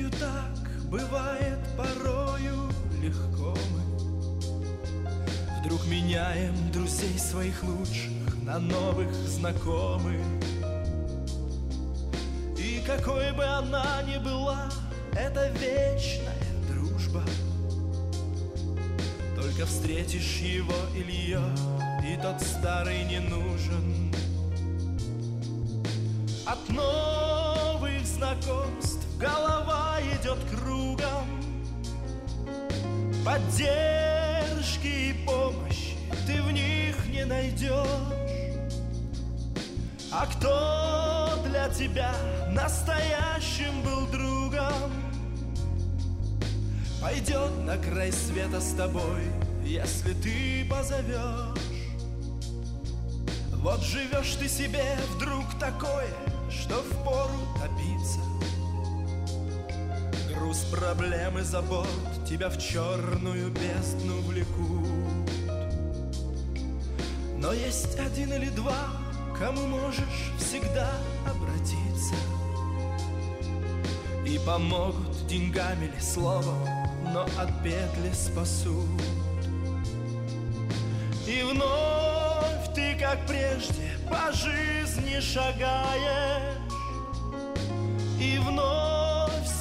сожалению, 0.04 0.12
так 0.12 0.90
бывает 0.90 1.60
порою 1.78 2.70
легко 3.02 3.56
мы. 3.72 3.82
Вдруг 5.60 5.86
меняем 5.88 6.72
друзей 6.72 7.18
своих 7.18 7.64
лучших 7.64 8.12
на 8.44 8.60
новых 8.60 9.14
знакомых. 9.14 10.22
И 12.58 12.82
какой 12.86 13.32
бы 13.34 13.44
она 13.44 14.02
ни 14.04 14.18
была, 14.18 14.70
это 15.14 15.50
вечная 15.50 16.36
дружба. 16.70 17.24
Только 19.36 19.66
встретишь 19.66 20.40
его 20.40 20.74
или 20.96 21.12
ее, 21.12 21.42
и 22.04 22.22
тот 22.22 22.42
старый 22.42 23.04
не 23.06 23.20
нужен. 23.20 24.14
От 26.46 26.70
новых 26.70 28.06
знакомств 28.06 29.03
голова 29.24 30.00
идет 30.02 30.38
кругом. 30.52 31.28
Поддержки 33.26 34.88
и 34.88 35.26
помощи 35.26 35.96
ты 36.28 36.42
в 36.42 36.52
них 36.52 36.96
не 37.08 37.24
найдешь. 37.24 37.88
А 40.12 40.26
кто 40.26 41.42
для 41.48 41.70
тебя 41.70 42.14
настоящим 42.52 43.82
был 43.84 44.08
другом? 44.08 44.92
Пойдет 47.02 47.52
на 47.66 47.78
край 47.78 48.12
света 48.12 48.60
с 48.60 48.74
тобой, 48.74 49.24
если 49.64 50.14
ты 50.14 50.66
позовешь. 50.70 51.60
Вот 53.54 53.82
живешь 53.82 54.36
ты 54.38 54.50
себе 54.50 54.98
вдруг 55.16 55.46
такое, 55.58 56.10
что 56.50 56.84
впору 56.84 57.40
топиться 57.56 57.73
Груз 60.54 60.66
проблем 60.66 61.40
и 61.40 61.42
забот. 61.42 61.88
Тебя 62.30 62.48
в 62.48 62.60
черную 62.60 63.50
бездну 63.50 64.22
влекут. 64.22 65.32
Но 67.40 67.54
есть 67.54 67.98
один 67.98 68.32
или 68.34 68.50
два, 68.50 68.86
кому 69.40 69.66
можешь 69.66 70.32
всегда 70.38 70.92
обратиться. 71.26 72.14
И 74.28 74.38
помогут 74.46 75.26
деньгами 75.26 75.86
или 75.86 76.00
словом, 76.00 76.68
но 77.12 77.24
от 77.24 77.64
петли 77.64 78.12
спасут. 78.14 79.02
И 81.26 81.42
вновь 81.42 82.76
ты, 82.76 82.96
как 83.00 83.26
прежде, 83.26 83.98
по 84.08 84.32
жизни 84.32 85.20
шагаешь. 85.20 86.58
И 88.20 88.38
вновь 88.38 88.73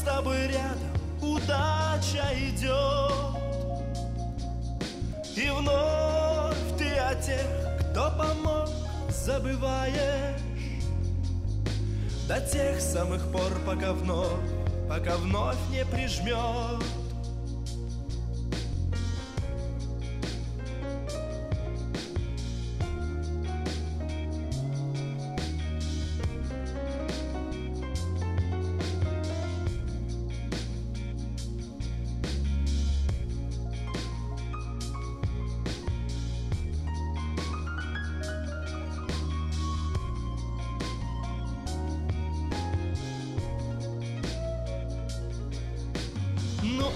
с 0.02 0.04
тобой 0.04 0.48
рядом 0.48 0.90
удача 1.22 2.26
идет. 2.34 3.12
И 5.36 5.48
вновь 5.48 6.56
ты 6.76 6.88
о 6.98 7.14
тех, 7.14 7.46
кто 7.80 8.10
помог, 8.18 8.68
забываешь. 9.08 10.40
До 12.26 12.40
тех 12.40 12.80
самых 12.80 13.30
пор, 13.30 13.52
пока 13.64 13.92
вновь, 13.92 14.28
пока 14.88 15.16
вновь 15.18 15.58
не 15.70 15.84
прижмет 15.84 16.82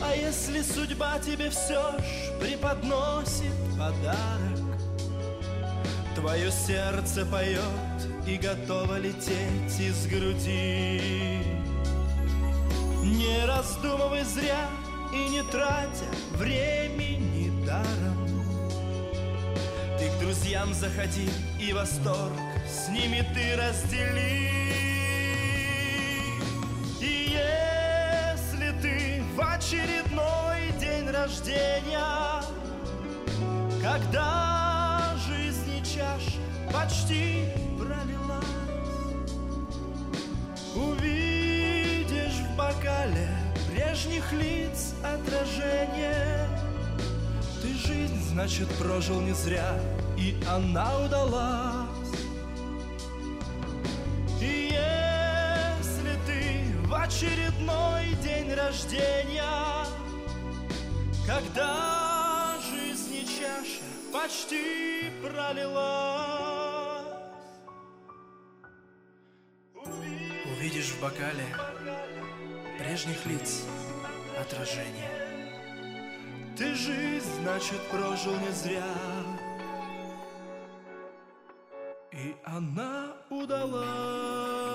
а 0.03 0.15
если 0.15 0.63
судьба 0.63 1.19
тебе 1.19 1.51
все 1.51 1.93
ж 1.99 2.39
преподносит 2.41 3.53
подарок 3.79 4.67
Твое 6.17 6.51
сердце 6.51 7.27
поет 7.27 7.61
и 8.27 8.39
готово 8.39 8.99
лететь 8.99 9.79
из 9.79 10.07
груди. 10.07 11.43
Не 13.05 13.45
раздумывай 13.47 14.25
зря 14.25 14.67
и 15.13 15.29
не 15.29 15.43
тратя 15.43 16.07
времени 16.33 17.53
даром. 17.67 18.27
Ты 19.99 20.09
к 20.09 20.21
друзьям 20.21 20.73
заходи 20.73 21.29
и 21.61 21.75
восторг 21.75 22.33
с 22.67 22.89
ними 22.89 23.23
ты 23.35 23.55
раздели 23.55 24.66
очередной 29.67 30.71
день 30.79 31.11
рождения 31.11 32.41
Когда 33.83 35.17
жизни 35.27 35.83
чаша 35.83 36.39
почти 36.73 37.47
пролилась. 37.77 38.45
Увидишь 40.77 42.43
в 42.49 42.57
бокале 42.57 43.29
прежних 43.73 44.33
лиц 44.33 44.95
отражение. 45.03 46.49
Ты 47.61 47.75
жизнь, 47.75 48.23
значит, 48.31 48.69
прожил 48.79 49.21
не 49.21 49.33
зря, 49.33 49.81
и 50.17 50.37
она 50.49 50.97
удалась 51.01 51.86
очередной 57.07 58.15
день 58.23 58.53
рождения 58.53 59.87
Когда 61.27 62.57
жизни 62.71 63.25
чаша 63.25 63.85
почти 64.13 65.11
пролилась 65.23 66.07
видишь 70.61 70.91
в 70.91 71.01
бокале 71.01 71.47
прежних 72.79 73.25
лиц 73.27 73.65
отражение. 74.41 75.11
Ты 76.57 76.75
жизнь, 76.75 77.31
значит, 77.43 77.81
прожил 77.91 78.35
не 78.41 78.51
зря, 78.51 78.83
и 82.13 82.35
она 82.45 83.13
удалась. 83.31 84.66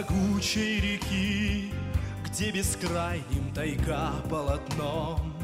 Могучей 0.00 0.80
реки, 0.80 1.72
Где 2.24 2.50
бескрайним 2.50 3.52
тайга 3.54 4.12
полотном 4.28 5.34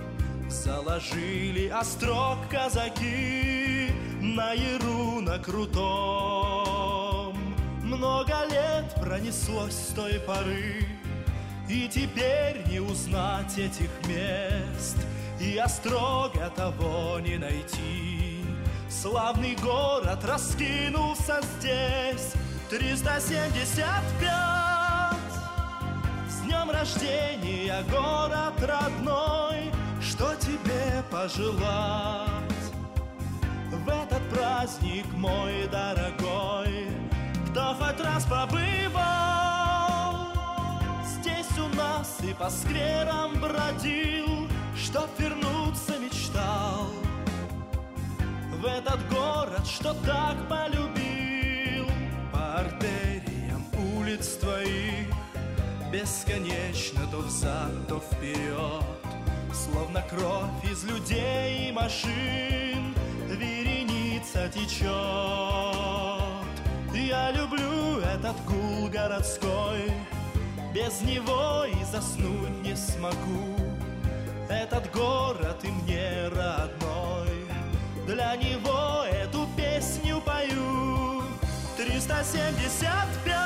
Заложили 0.48 1.68
острог 1.68 2.38
казаки 2.50 3.90
На 4.20 4.52
яру 4.52 5.20
на 5.20 5.38
крутом. 5.38 7.36
Много 7.82 8.46
лет 8.50 8.94
пронеслось 9.00 9.74
с 9.74 9.92
той 9.94 10.20
поры 10.20 10.86
И 11.68 11.88
теперь 11.88 12.64
не 12.68 12.80
узнать 12.80 13.58
этих 13.58 13.90
мест 14.06 14.96
И 15.40 15.56
острога 15.58 16.50
того 16.50 17.18
не 17.20 17.36
найти. 17.38 18.44
Славный 18.88 19.56
город 19.56 20.24
раскинулся 20.24 21.40
здесь 21.58 22.32
375 22.68 23.84
С 26.28 26.40
днем 26.40 26.70
рождения, 26.70 27.84
город 27.88 28.54
родной 28.60 29.70
Что 30.00 30.34
тебе 30.34 31.04
пожелать? 31.08 32.42
В 33.70 33.88
этот 33.88 34.28
праздник, 34.30 35.06
мой 35.14 35.68
дорогой 35.70 36.88
Кто 37.50 37.74
хоть 37.74 38.00
раз 38.00 38.24
побывал? 38.24 38.56
Здесь 41.04 41.58
у 41.58 41.68
нас 41.76 42.18
и 42.22 42.34
по 42.34 42.50
скверам 42.50 43.40
бродил 43.40 44.48
Чтоб 44.76 45.08
вернуться 45.18 45.98
мечтал. 45.98 46.88
В 48.50 48.64
этот 48.64 49.08
город, 49.08 49.64
что 49.66 49.94
так 50.04 50.36
полюбил 50.48 51.15
улиц 54.06 54.36
твоих 54.40 55.06
Бесконечно 55.92 57.00
то 57.10 57.18
взад, 57.18 57.70
то 57.88 58.00
вперед. 58.00 58.84
Словно 59.52 60.02
кровь 60.02 60.70
из 60.70 60.84
людей 60.84 61.68
и 61.68 61.72
машин 61.72 62.94
Вереница 63.28 64.48
течет. 64.48 64.86
Я 66.94 67.30
люблю 67.32 67.98
этот 67.98 68.36
гул 68.44 68.88
городской 68.88 69.90
Без 70.74 71.00
него 71.02 71.64
и 71.64 71.84
заснуть 71.84 72.62
не 72.62 72.76
смогу. 72.76 73.56
Этот 74.48 74.90
город 74.92 75.58
и 75.62 75.68
мне 75.68 76.28
родной 76.28 77.46
Для 78.06 78.36
него 78.36 79.04
эту 79.10 79.48
песню 79.56 80.20
пою. 80.20 81.22
375 81.76 82.66
С 82.68 83.24
днем 83.24 83.45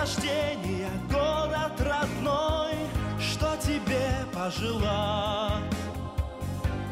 рождения, 0.00 0.90
город 1.10 1.78
родной 1.78 2.74
Что 3.20 3.56
тебе 3.56 4.24
пожелать? 4.32 5.62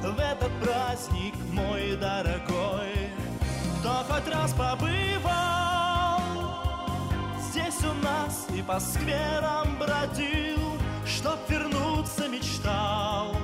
В 0.03 0.18
этот 0.18 0.51
праздник, 0.62 1.35
мой 1.53 1.97
дорогой 1.97 3.11
Кто 3.81 4.05
хоть 4.09 4.29
раз 4.33 4.53
побывал 4.53 6.21
Здесь 7.51 7.83
у 7.85 7.92
нас 8.05 8.47
и 8.55 8.62
по 8.62 8.79
скверам 8.79 9.77
бродил 9.79 10.79
Чтоб 11.07 11.38
вернуться 11.49 12.29
мечтал. 12.29 13.35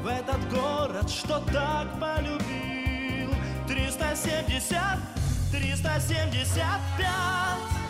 В 0.00 0.06
этот 0.06 0.48
город, 0.50 1.10
что 1.10 1.40
так 1.52 1.88
полюбил 2.00 3.30
370, 3.68 4.78
375 5.52 7.81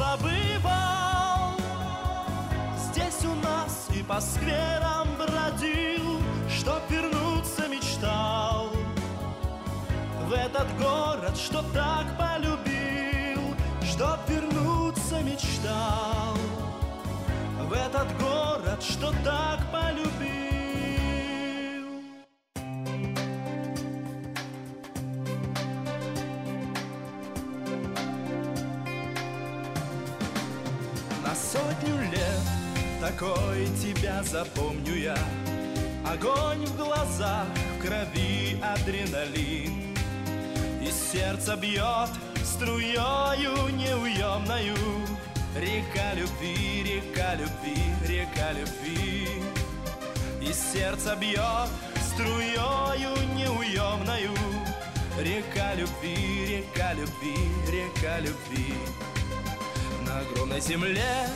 побывал 0.00 1.56
Здесь 2.76 3.24
у 3.24 3.34
нас 3.46 3.88
и 3.94 4.02
по 4.02 4.20
скверам 4.20 5.08
бродил 5.18 6.20
Чтоб 6.48 6.80
вернуться 6.88 7.68
мечтал 7.68 8.70
в 10.30 10.32
этот 10.32 10.68
город, 10.78 11.36
что 11.36 11.60
так 11.74 12.06
полюбил, 12.16 13.42
чтоб 13.82 14.16
вернуться 14.28 15.20
мечтал. 15.22 16.36
В 17.68 17.72
этот 17.72 18.16
город, 18.16 18.80
что 18.80 19.12
так 19.24 19.58
полюбил. 19.72 20.49
Такой 33.20 33.66
тебя 33.82 34.22
запомню 34.22 34.94
я. 34.94 35.18
Огонь 36.06 36.64
в 36.64 36.76
глазах, 36.76 37.46
в 37.76 37.82
крови 37.82 38.58
адреналин. 38.62 39.94
И 40.82 40.90
сердце 40.90 41.56
бьет 41.56 42.10
струею 42.42 43.68
неуемною 43.76 44.76
Река 45.56 46.14
любви, 46.14 46.82
река 46.82 47.34
любви, 47.34 47.76
река 48.08 48.52
любви. 48.52 49.28
И 50.40 50.52
сердце 50.52 51.14
бьет 51.16 51.68
струею 52.12 53.14
неуемною 53.36 54.32
Река 55.18 55.74
любви, 55.74 56.46
река 56.48 56.94
любви, 56.94 57.36
река 57.70 58.20
любви. 58.20 58.74
На 60.06 60.20
огромной 60.20 60.60
земле, 60.60 61.28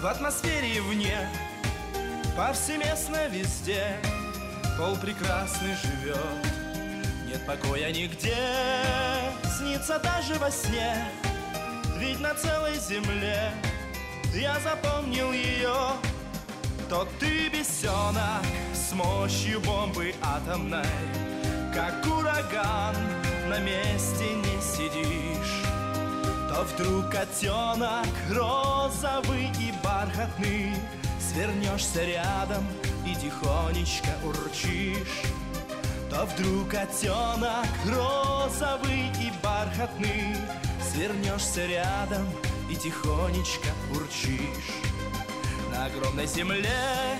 в 0.00 0.06
атмосфере 0.06 0.76
и 0.76 0.80
вне 0.80 1.28
Повсеместно 2.36 3.26
везде. 3.28 3.98
Пол 4.76 4.96
прекрасный 4.96 5.74
живет 5.82 6.58
нет 7.28 7.44
покоя 7.46 7.90
нигде, 7.92 8.34
снится 9.58 9.98
даже 9.98 10.34
во 10.36 10.50
сне 10.50 10.96
Ведь 11.98 12.20
на 12.20 12.34
целой 12.34 12.78
земле 12.78 13.52
я 14.34 14.58
запомнил 14.60 15.30
ее. 15.32 15.74
То 16.88 17.06
ты 17.20 17.50
бесенок 17.50 18.42
с 18.72 18.92
мощью 18.94 19.60
бомбы 19.60 20.14
атомной 20.22 20.86
Как 21.74 22.06
ураган 22.06 22.96
на 23.50 23.58
месте 23.58 24.24
не 24.24 24.62
сидишь 24.62 25.27
То 25.27 25.27
вдруг 26.64 27.10
котенок 27.10 28.06
розовый 28.30 29.50
и 29.60 29.72
бархатный? 29.82 30.74
Свернешься 31.20 32.04
рядом 32.04 32.66
и 33.06 33.14
тихонечко 33.14 34.10
урчишь. 34.24 35.22
То 36.10 36.26
вдруг 36.26 36.70
котенок 36.70 37.66
розовый 37.86 39.10
и 39.20 39.32
бархатный? 39.42 40.36
Свернешься 40.92 41.66
рядом 41.66 42.26
и 42.70 42.76
тихонечко 42.76 43.68
урчишь. 43.90 44.74
На 45.70 45.86
огромной 45.86 46.26
земле, 46.26 47.18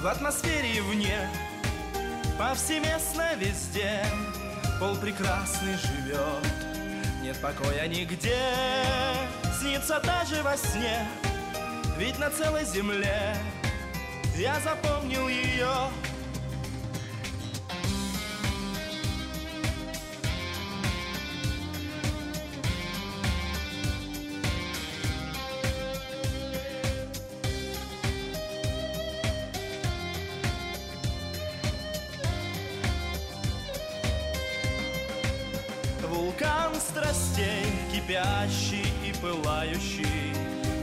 в 0.00 0.06
атмосфере 0.06 0.76
и 0.76 0.80
вне 0.80 1.28
Повсеместно 2.38 3.34
везде 3.34 4.04
пол 4.78 4.94
прекрасный 4.96 5.76
живет 5.76 6.77
Нет 7.28 7.36
покоя 7.42 7.86
нигде, 7.86 8.38
снится 9.60 10.00
даже 10.02 10.42
во 10.42 10.56
сне 10.56 11.06
Ведь 11.98 12.18
на 12.18 12.30
целой 12.30 12.64
земле 12.64 13.36
я 14.34 14.58
запомнил 14.60 15.28
ее 15.28 15.68
страстей, 36.80 37.66
кипящий 37.92 38.86
и 39.06 39.12
пылающий. 39.20 40.34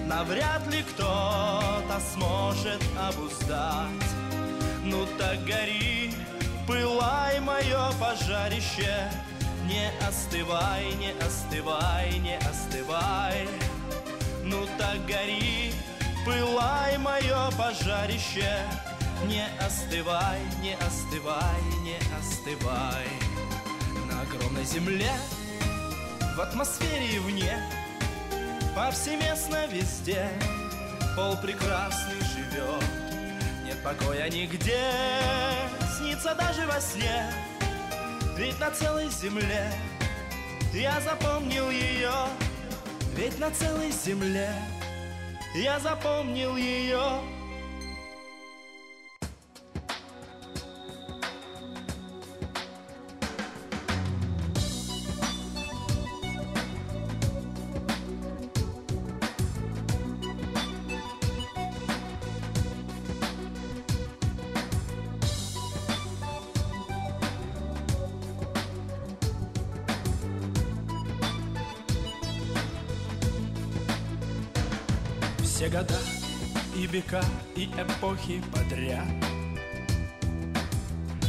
Навряд 0.05 0.67
ли 0.67 0.83
кто-то 0.83 1.99
сможет 2.13 2.81
обуздать. 2.97 4.09
Ну 4.83 5.05
так 5.17 5.43
гори, 5.45 6.13
пылай 6.67 7.39
мое 7.39 7.91
пожарище. 7.99 9.09
Не 9.67 9.91
остывай, 10.07 10.93
не 10.95 11.11
остывай, 11.25 12.19
не 12.19 12.37
остывай. 12.37 13.49
Ну 14.43 14.67
так 14.77 15.03
гори, 15.07 15.73
пылай 16.23 16.97
мое 16.99 17.49
пожарище. 17.57 18.59
Не 19.27 19.45
остывай, 19.59 20.39
не 20.61 20.75
остывай, 20.75 21.61
не 21.81 21.97
остывай. 22.19 23.07
На 24.07 24.21
огромной 24.21 24.65
земле, 24.65 25.11
в 26.35 26.41
атмосфере 26.41 27.15
и 27.15 27.19
вне 27.19 27.57
Повсеместно 28.75 29.67
везде. 29.67 30.29
Пол 31.15 31.37
прекрасный 31.37 32.19
живет 32.19 32.83
Нет 33.63 33.81
покоя 33.83 34.29
нигде 34.29 34.91
Снится 35.97 36.35
даже 36.35 36.67
во 36.67 36.79
сне. 36.81 37.31
Ведь 38.37 38.59
на 38.59 38.69
целой 38.71 39.09
земле 39.09 39.71
Я 40.73 40.99
запомнил 40.99 41.69
ее. 41.69 42.11
Ведь 43.15 43.39
на 43.39 43.49
целой 43.51 43.91
земле 43.91 44.49
Я 45.55 45.79
запомнил 45.79 46.57
ее 46.57 47.21
Все 75.65 75.77
года 75.77 75.97
и 76.75 76.85
века, 76.85 77.23
и 77.55 77.65
эпохи 77.65 78.39
подряд. 78.53 79.07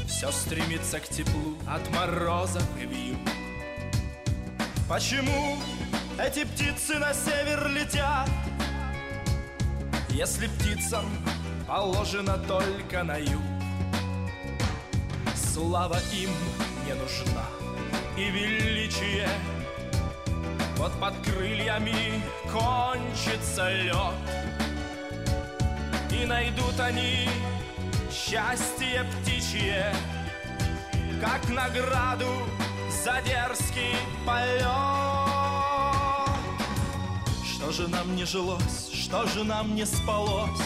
Все 0.07 0.31
стремится 0.31 1.01
к 1.01 1.09
теплу 1.09 1.57
от 1.67 1.89
морозов 1.91 2.63
и 2.79 2.85
вьюг 2.85 3.19
Почему 4.91 5.57
эти 6.19 6.45
птицы 6.45 6.99
на 6.99 7.15
север 7.15 7.67
летят? 7.69 8.29
Если 10.11 10.49
птицам 10.49 11.07
положено 11.67 12.37
только 12.47 13.05
на 13.05 13.17
юг. 13.17 13.43
Слава 15.35 15.99
им 16.13 16.31
не 16.87 16.93
нужна 16.93 17.47
и 18.19 18.31
величие 18.31 19.31
Вот 20.77 20.93
под 21.01 21.15
крыльями 21.25 22.23
кончится 22.53 23.73
лед. 23.73 24.15
И 26.13 26.25
найдут 26.25 26.79
они 26.79 27.29
счастье 28.11 29.05
птичье 29.23 29.95
Как 31.21 31.49
награду 31.49 32.29
за 33.05 33.21
дерзкий 33.23 33.97
полет. 34.27 34.67
Что 37.45 37.73
же 37.73 37.89
нам 37.89 38.15
не 38.15 38.25
жилось, 38.25 38.91
что 38.93 39.27
же 39.27 39.45
нам 39.45 39.75
не 39.75 39.85
спалось? 39.87 40.61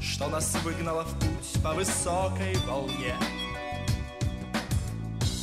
Что 0.00 0.28
нас 0.28 0.54
выгнало 0.62 1.04
в 1.04 1.18
путь 1.18 1.62
по 1.62 1.72
высокой 1.72 2.54
волне 2.66 3.14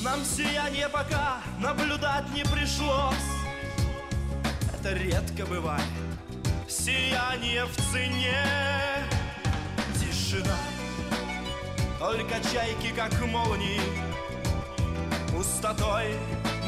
Нам 0.03 0.25
сияние 0.25 0.89
пока 0.89 1.41
наблюдать 1.59 2.27
не 2.33 2.43
пришлось. 2.43 3.13
Это 4.73 4.93
редко 4.93 5.45
бывает. 5.45 5.83
Сияние 6.67 7.65
в 7.65 7.75
цене. 7.91 8.43
Тишина. 9.99 10.57
Только 11.99 12.33
чайки, 12.51 12.91
как 12.95 13.13
молнии. 13.27 13.79
Пустотой 15.31 16.15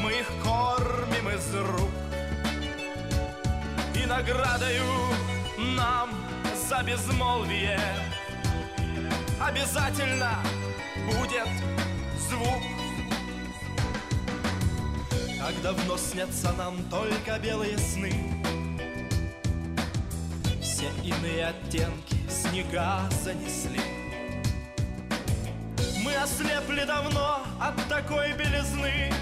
мы 0.00 0.12
их 0.12 0.28
кормим 0.44 1.28
из 1.30 1.54
рук. 1.54 1.90
И 3.96 4.06
наградою 4.06 4.84
нам 5.76 6.10
за 6.68 6.82
безмолвие 6.82 7.80
Обязательно 9.40 10.38
будет 11.06 11.48
звук 12.28 12.73
Как 15.44 15.60
давно 15.60 15.98
снятся 15.98 16.52
нам 16.52 16.82
только 16.84 17.38
белые 17.38 17.76
сны. 17.76 18.10
Все 20.62 20.86
иные 21.02 21.48
оттенки 21.48 22.16
снега 22.30 23.00
занесли. 23.22 23.78
Мы 26.02 26.16
ослепли 26.16 26.84
давно 26.84 27.42
от 27.60 27.76
такой 27.90 28.32
белизны 28.32 29.12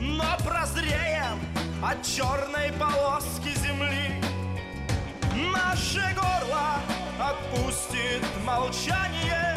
Но 0.00 0.24
прозреем 0.44 1.38
от 1.80 2.02
черной 2.04 2.72
полоски 2.72 3.56
земли. 3.60 4.20
Наше 5.52 6.02
горло 6.16 6.80
отпустит 7.20 8.24
молчание 8.44 9.56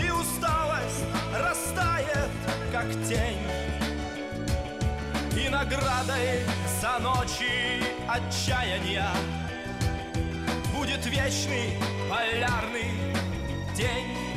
И 0.00 0.08
усталость 0.08 1.04
растает, 1.36 2.30
как 2.70 2.88
тень 3.08 3.43
наградой 5.64 6.40
за 6.80 6.98
ночи 6.98 7.82
отчаяния. 8.08 9.08
Будет 10.74 11.06
вечный 11.06 11.78
полярный 12.10 12.90
день 13.74 14.33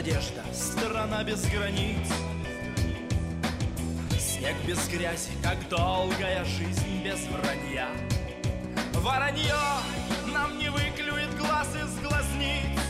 надежда, 0.00 0.42
страна 0.54 1.22
без 1.24 1.44
границ. 1.50 2.08
Снег 4.18 4.56
без 4.66 4.88
грязи, 4.88 5.30
как 5.42 5.68
долгая 5.68 6.42
жизнь 6.46 7.02
без 7.04 7.18
вранья. 7.26 7.88
Воронье 8.94 9.54
нам 10.32 10.56
не 10.58 10.70
выклюет 10.70 11.36
глаз 11.36 11.68
из 11.74 11.98
глазниц 12.00 12.80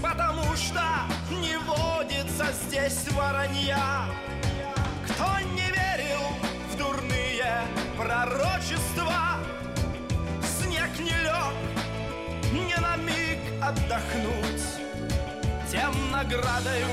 Потому 0.00 0.54
что 0.54 0.82
не 1.30 1.56
водится 1.58 2.46
здесь 2.64 3.08
воронья. 3.12 4.04
Кто 5.04 5.40
не 5.52 5.66
верил 5.66 6.26
в 6.70 6.76
дурные 6.76 7.62
пророчества 7.96 9.38
Снег 10.60 10.90
не 11.00 11.16
лег, 11.24 11.54
не 12.52 12.76
на 12.80 12.96
миг 12.98 13.38
отдохнуть 13.60 14.45
Тем 14.45 14.45
наградою 16.16 16.86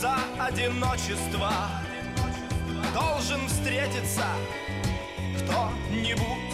за 0.00 0.14
одиночество. 0.38 1.50
Должен 2.94 3.48
встретиться 3.48 4.26
кто-нибудь 5.38 6.49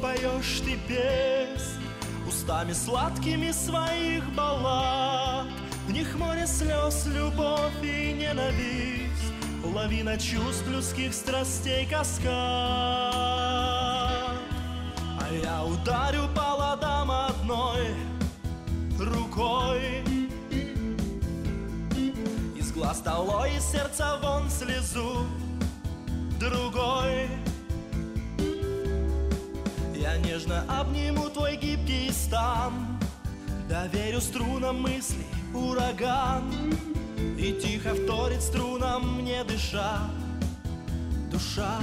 поешь 0.00 0.60
ты 0.64 0.76
песни 0.88 1.78
Устами 2.28 2.74
сладкими 2.74 3.50
своих 3.52 4.22
баллад. 4.34 5.46
В 5.86 5.92
них 5.92 6.14
море 6.18 6.46
слез, 6.46 7.06
любовь 7.06 7.82
и 7.82 8.12
ненависть 8.12 9.32
Лавина 9.64 10.18
чувств 10.18 10.66
людских 10.68 11.14
страстей 11.14 11.86
каскад. 11.86 12.28
А 15.18 15.28
я 15.42 15.64
ударю 15.64 16.28
по 16.34 16.54
ладам 16.54 17.10
одной 17.10 17.94
рукой. 18.98 20.04
Из 22.56 22.72
глаз 22.72 23.00
долой, 23.00 23.56
из 23.56 23.64
сердца 23.64 24.18
вон 24.22 24.50
слезу 24.50 25.26
другой 26.38 27.37
нежно 30.28 30.62
обниму 30.68 31.30
твой 31.30 31.56
гибкий 31.56 32.10
стан. 32.12 32.72
Доверю 33.68 34.20
струнам 34.20 34.82
мыслей 34.82 35.26
ураган. 35.54 36.44
И 37.38 37.52
тихо 37.52 37.94
вторит 37.94 38.42
струнам 38.42 39.22
мне 39.22 39.42
дыша. 39.44 40.00
Душа. 41.32 41.78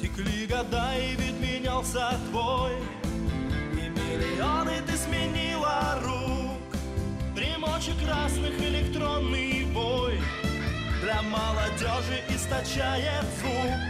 Текли 0.00 0.46
года 0.46 0.92
и 0.96 1.16
вид 1.16 1.36
менялся 1.40 2.12
твой. 2.30 2.76
И 3.72 3.88
миллионы 3.88 4.76
ты 4.86 4.96
сменила 4.96 5.98
рук. 6.04 6.70
Примочек 7.34 7.98
красных 8.04 8.56
электронный 8.60 9.64
бой. 9.74 10.20
Для 11.02 11.20
молодежи 11.22 12.22
источает 12.28 13.24
звук 13.40 13.89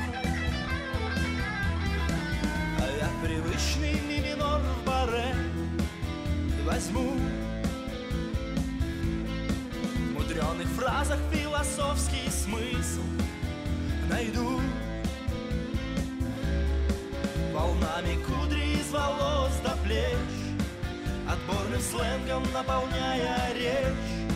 привычный 3.61 4.01
ми 4.09 4.21
минор 4.21 4.61
в 4.61 4.87
баре. 4.87 5.35
Возьму 6.65 7.17
В 9.93 10.13
мудреных 10.13 10.69
фразах 10.69 11.19
философский 11.33 12.31
смысл. 12.31 13.03
Найду 14.09 14.61
Волнами 17.53 18.19
кудри 18.25 18.81
из 18.81 18.91
волос 18.91 19.53
до 19.63 19.77
плеч 19.85 20.17
Отборным 21.29 21.81
сленгом 21.81 22.43
наполняя 22.53 23.53
речь. 23.55 24.31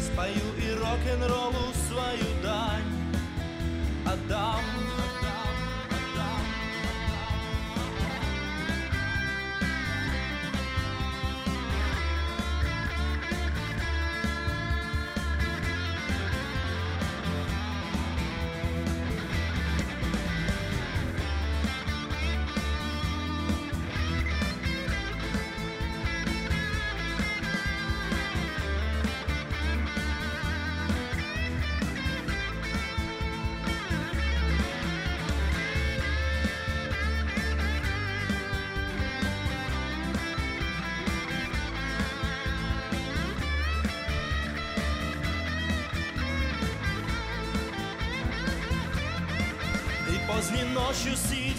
Спою 0.00 0.46
и 0.58 0.74
рок-н-роллу 0.78 1.72
свою 1.88 2.42
дань 2.42 2.92
Отдам 4.06 4.60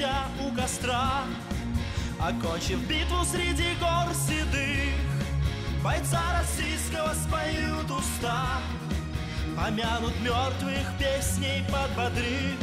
сидя 0.05 0.25
у 0.45 0.55
костра 0.55 1.23
Окончив 2.19 2.79
битву 2.87 3.23
среди 3.25 3.75
гор 3.79 4.13
седых. 4.13 4.93
Бойца 5.83 6.21
российского 6.39 7.13
споют 7.13 7.91
уста 7.91 8.61
Помянут 9.55 10.13
мертвых 10.21 10.87
песней 10.97 11.63
подбодрив 11.69 12.57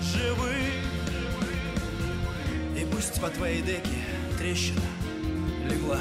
живых 0.00 0.72
И 2.76 2.86
пусть 2.92 3.20
по 3.20 3.28
твоей 3.28 3.62
деке 3.62 4.04
трещина 4.38 4.80
легла. 5.68 6.00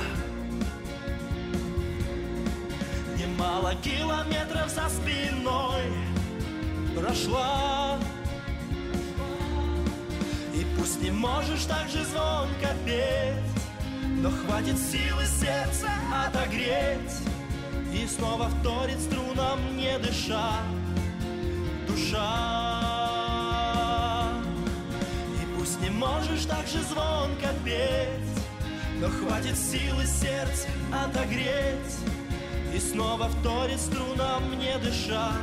Немало 3.17 3.73
километров 3.75 4.69
за 4.69 4.89
спиной 4.89 5.83
прошла 6.95 7.74
не 11.05 11.11
можешь 11.11 11.65
так 11.65 11.87
же 11.87 12.03
звонко 12.03 12.69
петь 12.83 13.35
Но 14.21 14.31
хватит 14.31 14.77
силы 14.77 15.23
сердца 15.25 15.89
отогреть. 16.25 17.19
И 17.93 18.07
снова 18.07 18.49
вторит 18.49 18.99
струнам, 18.99 19.59
не 19.77 19.97
дыша 19.99 20.53
Душа. 21.87 22.31
И 25.41 25.59
пусть 25.59 25.79
не 25.79 25.91
можешь 25.91 26.45
так 26.45 26.65
же 26.67 26.81
звонко 26.81 27.49
петь 27.63 28.39
Но 28.99 29.07
хватит 29.09 29.57
силы 29.57 30.05
сердца 30.07 30.67
отогреть. 30.91 31.97
И 32.73 32.79
снова 32.79 33.29
вторит 33.29 33.79
струнам, 33.79 34.57
не 34.57 34.75
дыша 34.79 35.33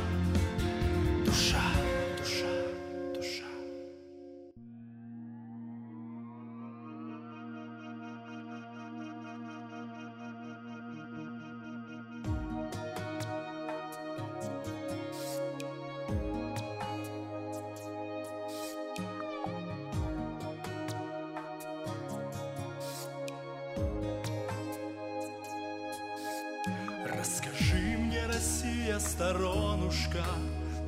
сторонушка 29.03 30.23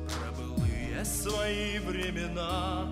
Про 0.08 0.32
былые 0.32 1.04
свои 1.04 1.78
времена 1.78 2.88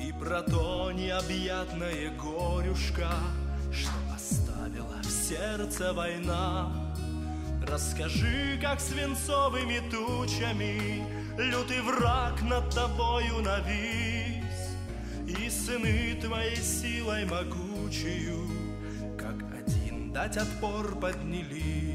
И 0.00 0.12
про 0.12 0.42
то 0.42 0.92
необъятное 0.92 2.10
горюшка 2.10 3.10
Что 3.72 3.90
оставила 4.14 5.00
в 5.02 5.10
сердце 5.10 5.92
война. 5.92 6.72
Расскажи, 7.66 8.58
как 8.60 8.80
свинцовыми 8.80 9.80
тучами 9.90 11.06
Лютый 11.38 11.80
враг 11.80 12.42
над 12.42 12.70
тобою 12.74 13.40
навис 13.40 14.76
И 15.26 15.48
сыны 15.48 16.18
твоей 16.20 16.56
силой 16.56 17.24
могучую 17.24 18.48
Как 19.16 19.36
один 19.54 20.12
дать 20.12 20.36
отпор 20.36 20.96
поднялись 20.98 21.91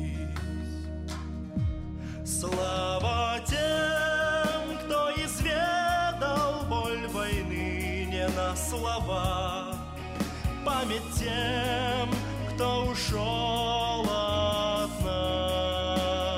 слова. 9.08 9.66
Память 10.66 11.10
тем, 11.18 12.10
кто 12.54 12.88
ушел 12.88 14.02
от 14.02 14.92
нас. 15.04 16.36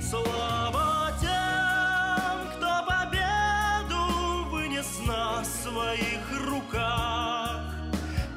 Слава 0.00 1.12
тем, 1.20 2.48
кто 2.56 2.82
победу 2.86 4.02
вынес 4.50 5.00
на 5.06 5.44
своих 5.44 6.24
руках. 6.48 7.60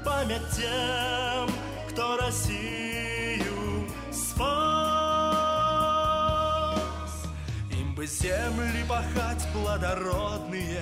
Память 0.03 0.49
тем, 0.55 1.49
кто 1.89 2.17
Россию 2.17 3.87
спас 4.11 4.67
бы 7.95 8.05
земли 8.05 8.83
пахать 8.87 9.47
плодородные 9.53 10.81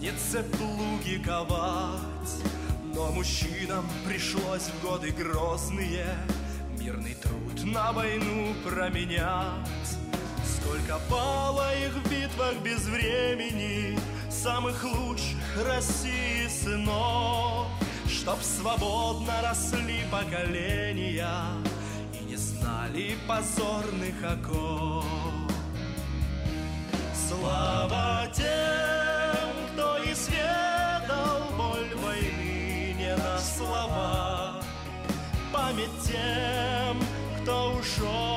кузнице 0.00 0.42
плуги 0.56 1.22
ковать 1.22 2.42
Но 2.94 3.12
мужчинам 3.12 3.84
пришлось 4.06 4.62
в 4.62 4.82
годы 4.82 5.10
грозные 5.10 6.06
Мирный 6.78 7.14
труд 7.14 7.64
на 7.64 7.92
войну 7.92 8.54
променять. 8.64 9.98
Сколько 10.44 10.98
пало 11.10 11.76
их 11.76 11.92
в 11.92 12.10
битвах 12.10 12.54
без 12.64 12.86
времени 12.86 13.98
самых 14.30 14.82
лучших 14.84 15.66
России 15.66 16.48
сынов, 16.48 17.66
Чтоб 18.08 18.40
свободно 18.40 19.34
росли 19.42 20.00
поколения 20.10 21.26
И 22.18 22.24
не 22.24 22.36
знали 22.36 23.14
позорных 23.28 24.24
оков. 24.24 25.04
Слава 27.28 28.26
тем, 28.34 28.99
Память 35.80 35.90
тем, 36.06 36.98
кто 37.40 37.72
ушел 37.72 38.29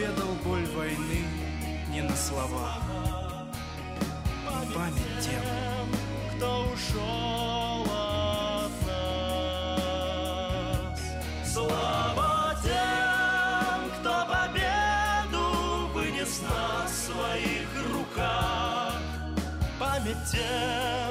кто 0.00 0.06
изведал 0.06 0.34
боль 0.44 0.66
войны 0.76 1.24
не 1.90 2.00
на 2.02 2.16
слова. 2.16 2.78
Память 4.74 5.20
тем, 5.20 5.42
кто 6.36 6.62
ушел 6.72 7.82
от 7.84 8.72
нас. 8.86 9.90
Слава 11.44 12.56
тем, 12.62 13.90
кто 14.00 14.12
победу 14.26 15.44
вынес 15.92 16.40
на 16.42 16.88
своих 16.88 17.68
руках. 17.92 19.00
Память 19.78 20.24
тем, 20.32 21.09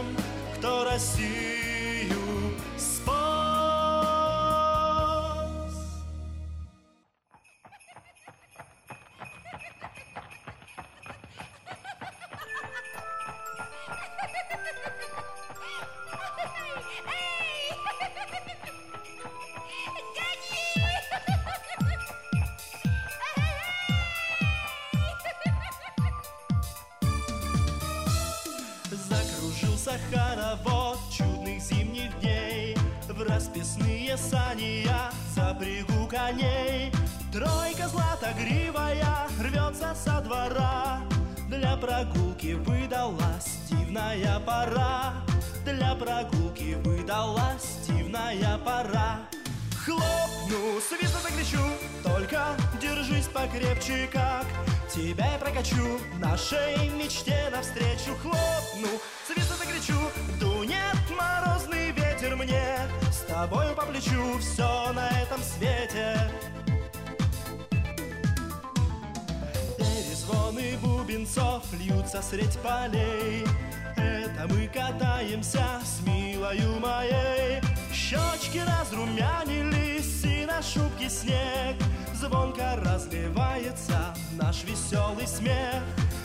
шубке 80.74 81.10
снег. 81.10 81.76
Звонко 82.14 82.76
разливается 82.78 84.14
наш 84.34 84.64
веселый 84.64 85.28
смех. 85.28 85.82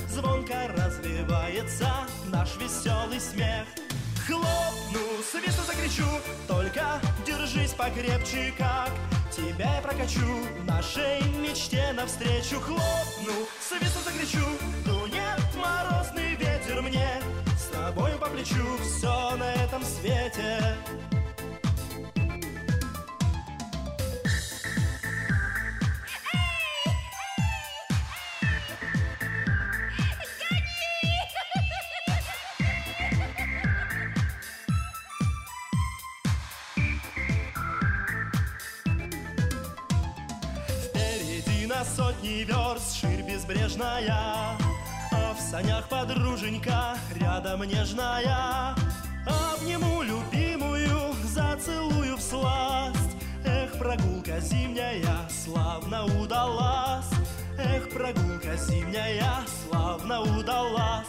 Звонко 0.08 0.68
разливается 0.76 1.88
наш 2.30 2.56
веселый 2.56 3.20
смех. 3.20 3.66
Хлопну, 4.26 5.00
свистну 5.30 5.64
закричу 5.64 6.06
Только 6.48 7.00
держись 7.26 7.72
покрепче, 7.72 8.54
как 8.56 8.90
Тебя 9.30 9.76
я 9.76 9.82
прокачу 9.82 10.26
Нашей 10.66 11.20
мечте 11.42 11.92
навстречу. 11.92 12.58
Хлопну, 12.58 13.46
свистну 13.60 14.00
закричу 14.02 14.46
Дунет 14.86 15.42
морозный 15.56 16.36
ветер 16.36 16.80
мне 16.80 17.20
С 17.58 17.66
тобою 17.66 18.18
по 18.18 18.28
плечу 18.28 18.64
Все 18.82 19.36
на 19.36 19.52
этом 19.52 19.82
свете 19.84 20.74
сотни 42.44 42.52
верст 42.52 42.96
ширь 42.96 43.22
безбрежная 43.22 44.56
А 45.12 45.34
в 45.34 45.40
санях 45.40 45.88
подруженька 45.88 46.96
рядом 47.20 47.62
нежная. 47.62 48.74
Обниму 49.26 50.02
любимую, 50.02 51.14
зацелую 51.24 52.16
в 52.16 52.20
сласть. 52.20 53.16
Эх, 53.44 53.78
прогулка 53.78 54.40
зимняя 54.40 55.28
славно 55.28 56.04
удалась. 56.20 57.10
Эх, 57.58 57.88
прогулка 57.90 58.56
зимняя 58.56 59.40
славно 59.68 60.20
удалась. 60.20 61.06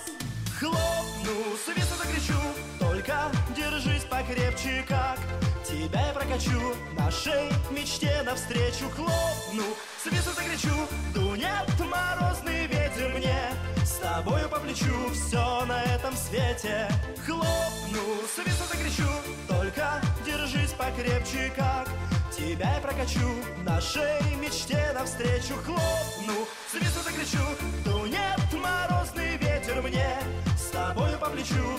Хлопну, 0.60 1.58
свистну 1.66 1.98
закричу 1.98 2.40
Только 2.80 3.30
держись 3.56 4.06
покрепче, 4.06 4.86
как 4.88 5.20
Тебя 5.68 6.08
я 6.08 6.14
прокачу 6.14 6.76
Нашей 6.96 7.50
мечте 7.72 8.22
навстречу 8.24 8.88
Хлопну, 8.96 9.64
свистну 10.04 10.34
закричу 10.34 10.76
Дунет 11.12 11.68
морозный 11.80 12.68
ветер 12.68 13.12
мне. 13.16 13.36
С 13.84 13.98
тобою 13.98 14.48
по 14.48 14.60
плечу 14.60 14.94
Все 15.12 15.66
на 15.66 15.82
этом 15.84 16.16
свете 16.16 16.88
Хлопну, 17.26 18.04
свистну 18.36 18.66
закричу 18.72 19.10
Только 19.48 20.02
держись 20.24 20.74
покрепче, 20.74 21.52
как 21.56 21.90
тебя 22.38 22.76
я 22.76 22.82
прокачу 22.82 23.28
Нашей 23.64 24.36
мечте 24.40 24.92
навстречу 24.94 25.56
хлопну. 25.66 26.46
Свисту 26.72 27.02
закричу 27.04 27.44
Дунет 27.84 28.54
морозный 28.54 29.38
ветер 29.38 29.82
мне. 29.82 30.20
С 30.58 30.70
тобою 30.70 31.18
по 31.18 31.30
плечу 31.30 31.78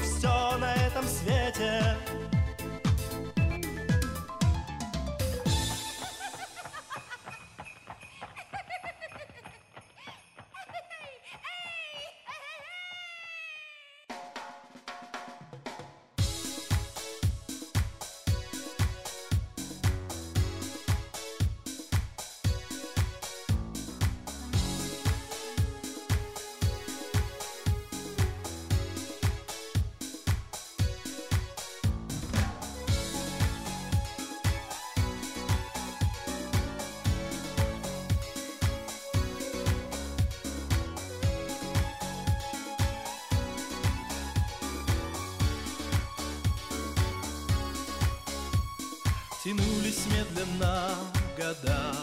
Тянулись 49.46 50.04
медленно 50.06 50.88
года. 51.36 51.94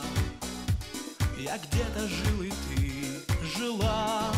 Я 1.38 1.58
где-то 1.58 2.08
жил 2.08 2.41
и 2.41 2.50
ты 2.50 3.58
жила 3.58 4.32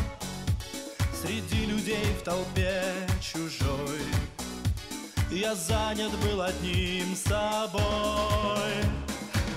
Среди 1.14 1.68
людей 1.68 2.04
в 2.20 2.24
толпе 2.24 2.82
чужой. 3.22 4.02
Я 5.30 5.54
занят 5.54 6.14
был 6.24 6.42
одним 6.42 7.16
собой. 7.16 8.74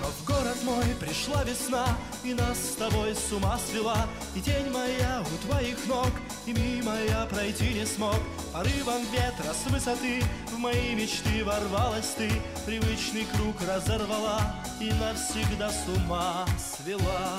Но 0.02 0.08
в 0.08 0.26
город 0.26 0.58
мой 0.64 0.84
пришла 1.00 1.42
весна 1.44 1.86
И 2.24 2.34
нас 2.34 2.58
с 2.58 2.74
тобой 2.74 3.14
с 3.14 3.32
ума 3.32 3.58
свела. 3.58 4.06
И 4.34 4.42
тень 4.42 4.70
моя 4.70 5.24
у 5.24 5.46
твоих 5.46 5.86
ног 5.86 6.12
И 6.44 6.52
мимо 6.52 6.94
я 7.08 7.24
пройти 7.24 7.72
не 7.72 7.86
смог 7.86 8.18
Порывом 8.58 9.02
ветра 9.12 9.54
с 9.54 9.70
высоты 9.70 10.20
В 10.46 10.58
мои 10.58 10.92
мечты 10.92 11.44
ворвалась 11.44 12.14
ты. 12.16 12.28
Привычный 12.66 13.24
круг 13.36 13.54
разорвала 13.62 14.40
И 14.80 14.92
навсегда 14.94 15.70
с 15.70 15.86
ума 15.86 16.44
свела 16.58 17.38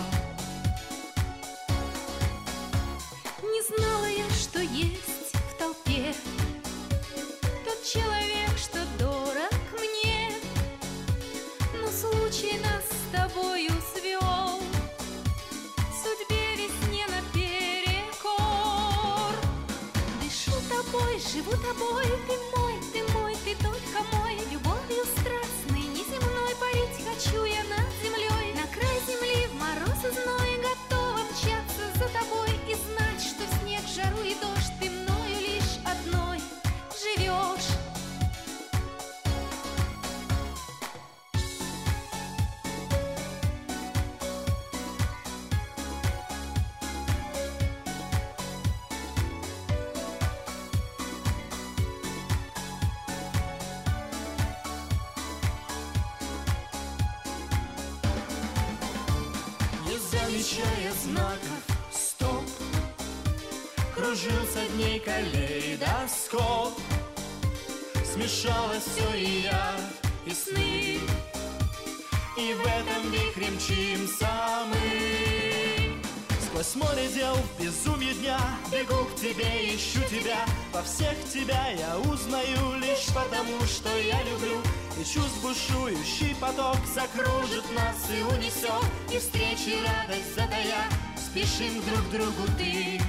живу 21.20 21.52
тобой 21.52 22.06
Ты 22.28 22.38
мой, 22.56 22.74
ты 22.94 23.14
мой, 23.14 23.36
ты 23.44 23.56
только 23.56 24.04
мой 24.12 24.19
мчимся 73.70 74.30
мы 74.68 76.02
Сквозь 76.42 76.76
море 76.76 77.08
дел 77.14 77.36
в 77.36 77.62
безумье 77.62 78.14
дня 78.16 78.40
Бегу 78.72 79.06
к 79.06 79.16
тебе, 79.16 79.76
ищу 79.76 80.02
тебя. 80.10 80.46
Во 80.74 80.82
всех 80.84 81.16
тебя 81.32 81.70
я 81.70 81.98
узнаю 82.00 82.80
Лишь 82.80 83.08
потому, 83.08 83.62
что 83.66 83.90
я 83.98 84.22
люблю. 84.24 84.58
И 85.00 85.04
чувств 85.04 85.42
бушующий 85.42 86.36
поток 86.36 86.78
Закружит 86.94 87.66
нас 87.76 88.10
и 88.10 88.22
унесет. 88.22 88.84
И 89.14 89.18
встречи 89.18 89.78
радость 89.86 90.36
затая 90.36 90.86
Спешим 91.18 91.82
друг 91.86 92.08
к 92.08 92.12
другу 92.12 92.48
ты. 92.58 93.00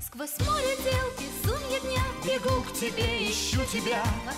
Сквозь 0.00 0.38
море 0.40 0.76
дел, 0.82 1.06
безумье 1.18 1.80
дня 1.80 2.02
Бегу 2.24 2.62
к 2.62 2.72
тебе, 2.72 3.30
ищу 3.30 3.60
тебя. 3.70 4.02
Во 4.26 4.32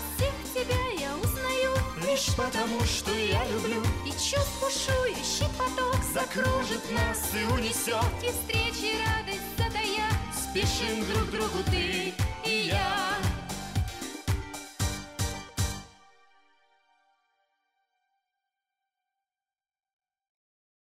Лишь 2.20 2.34
потому, 2.34 2.80
что 2.80 3.12
я 3.12 3.42
люблю. 3.46 3.82
И 4.04 4.10
чувств 4.10 4.60
бушующий 4.60 5.46
поток 5.56 5.96
Закружит 6.12 6.82
нас 6.92 7.30
и 7.34 7.44
унесет. 7.50 8.04
И 8.22 8.30
встречи 8.30 8.94
радость 9.06 9.40
задая 9.56 10.10
Спешим 10.30 11.06
друг 11.06 11.30
другу 11.30 11.64
ты 11.70 12.12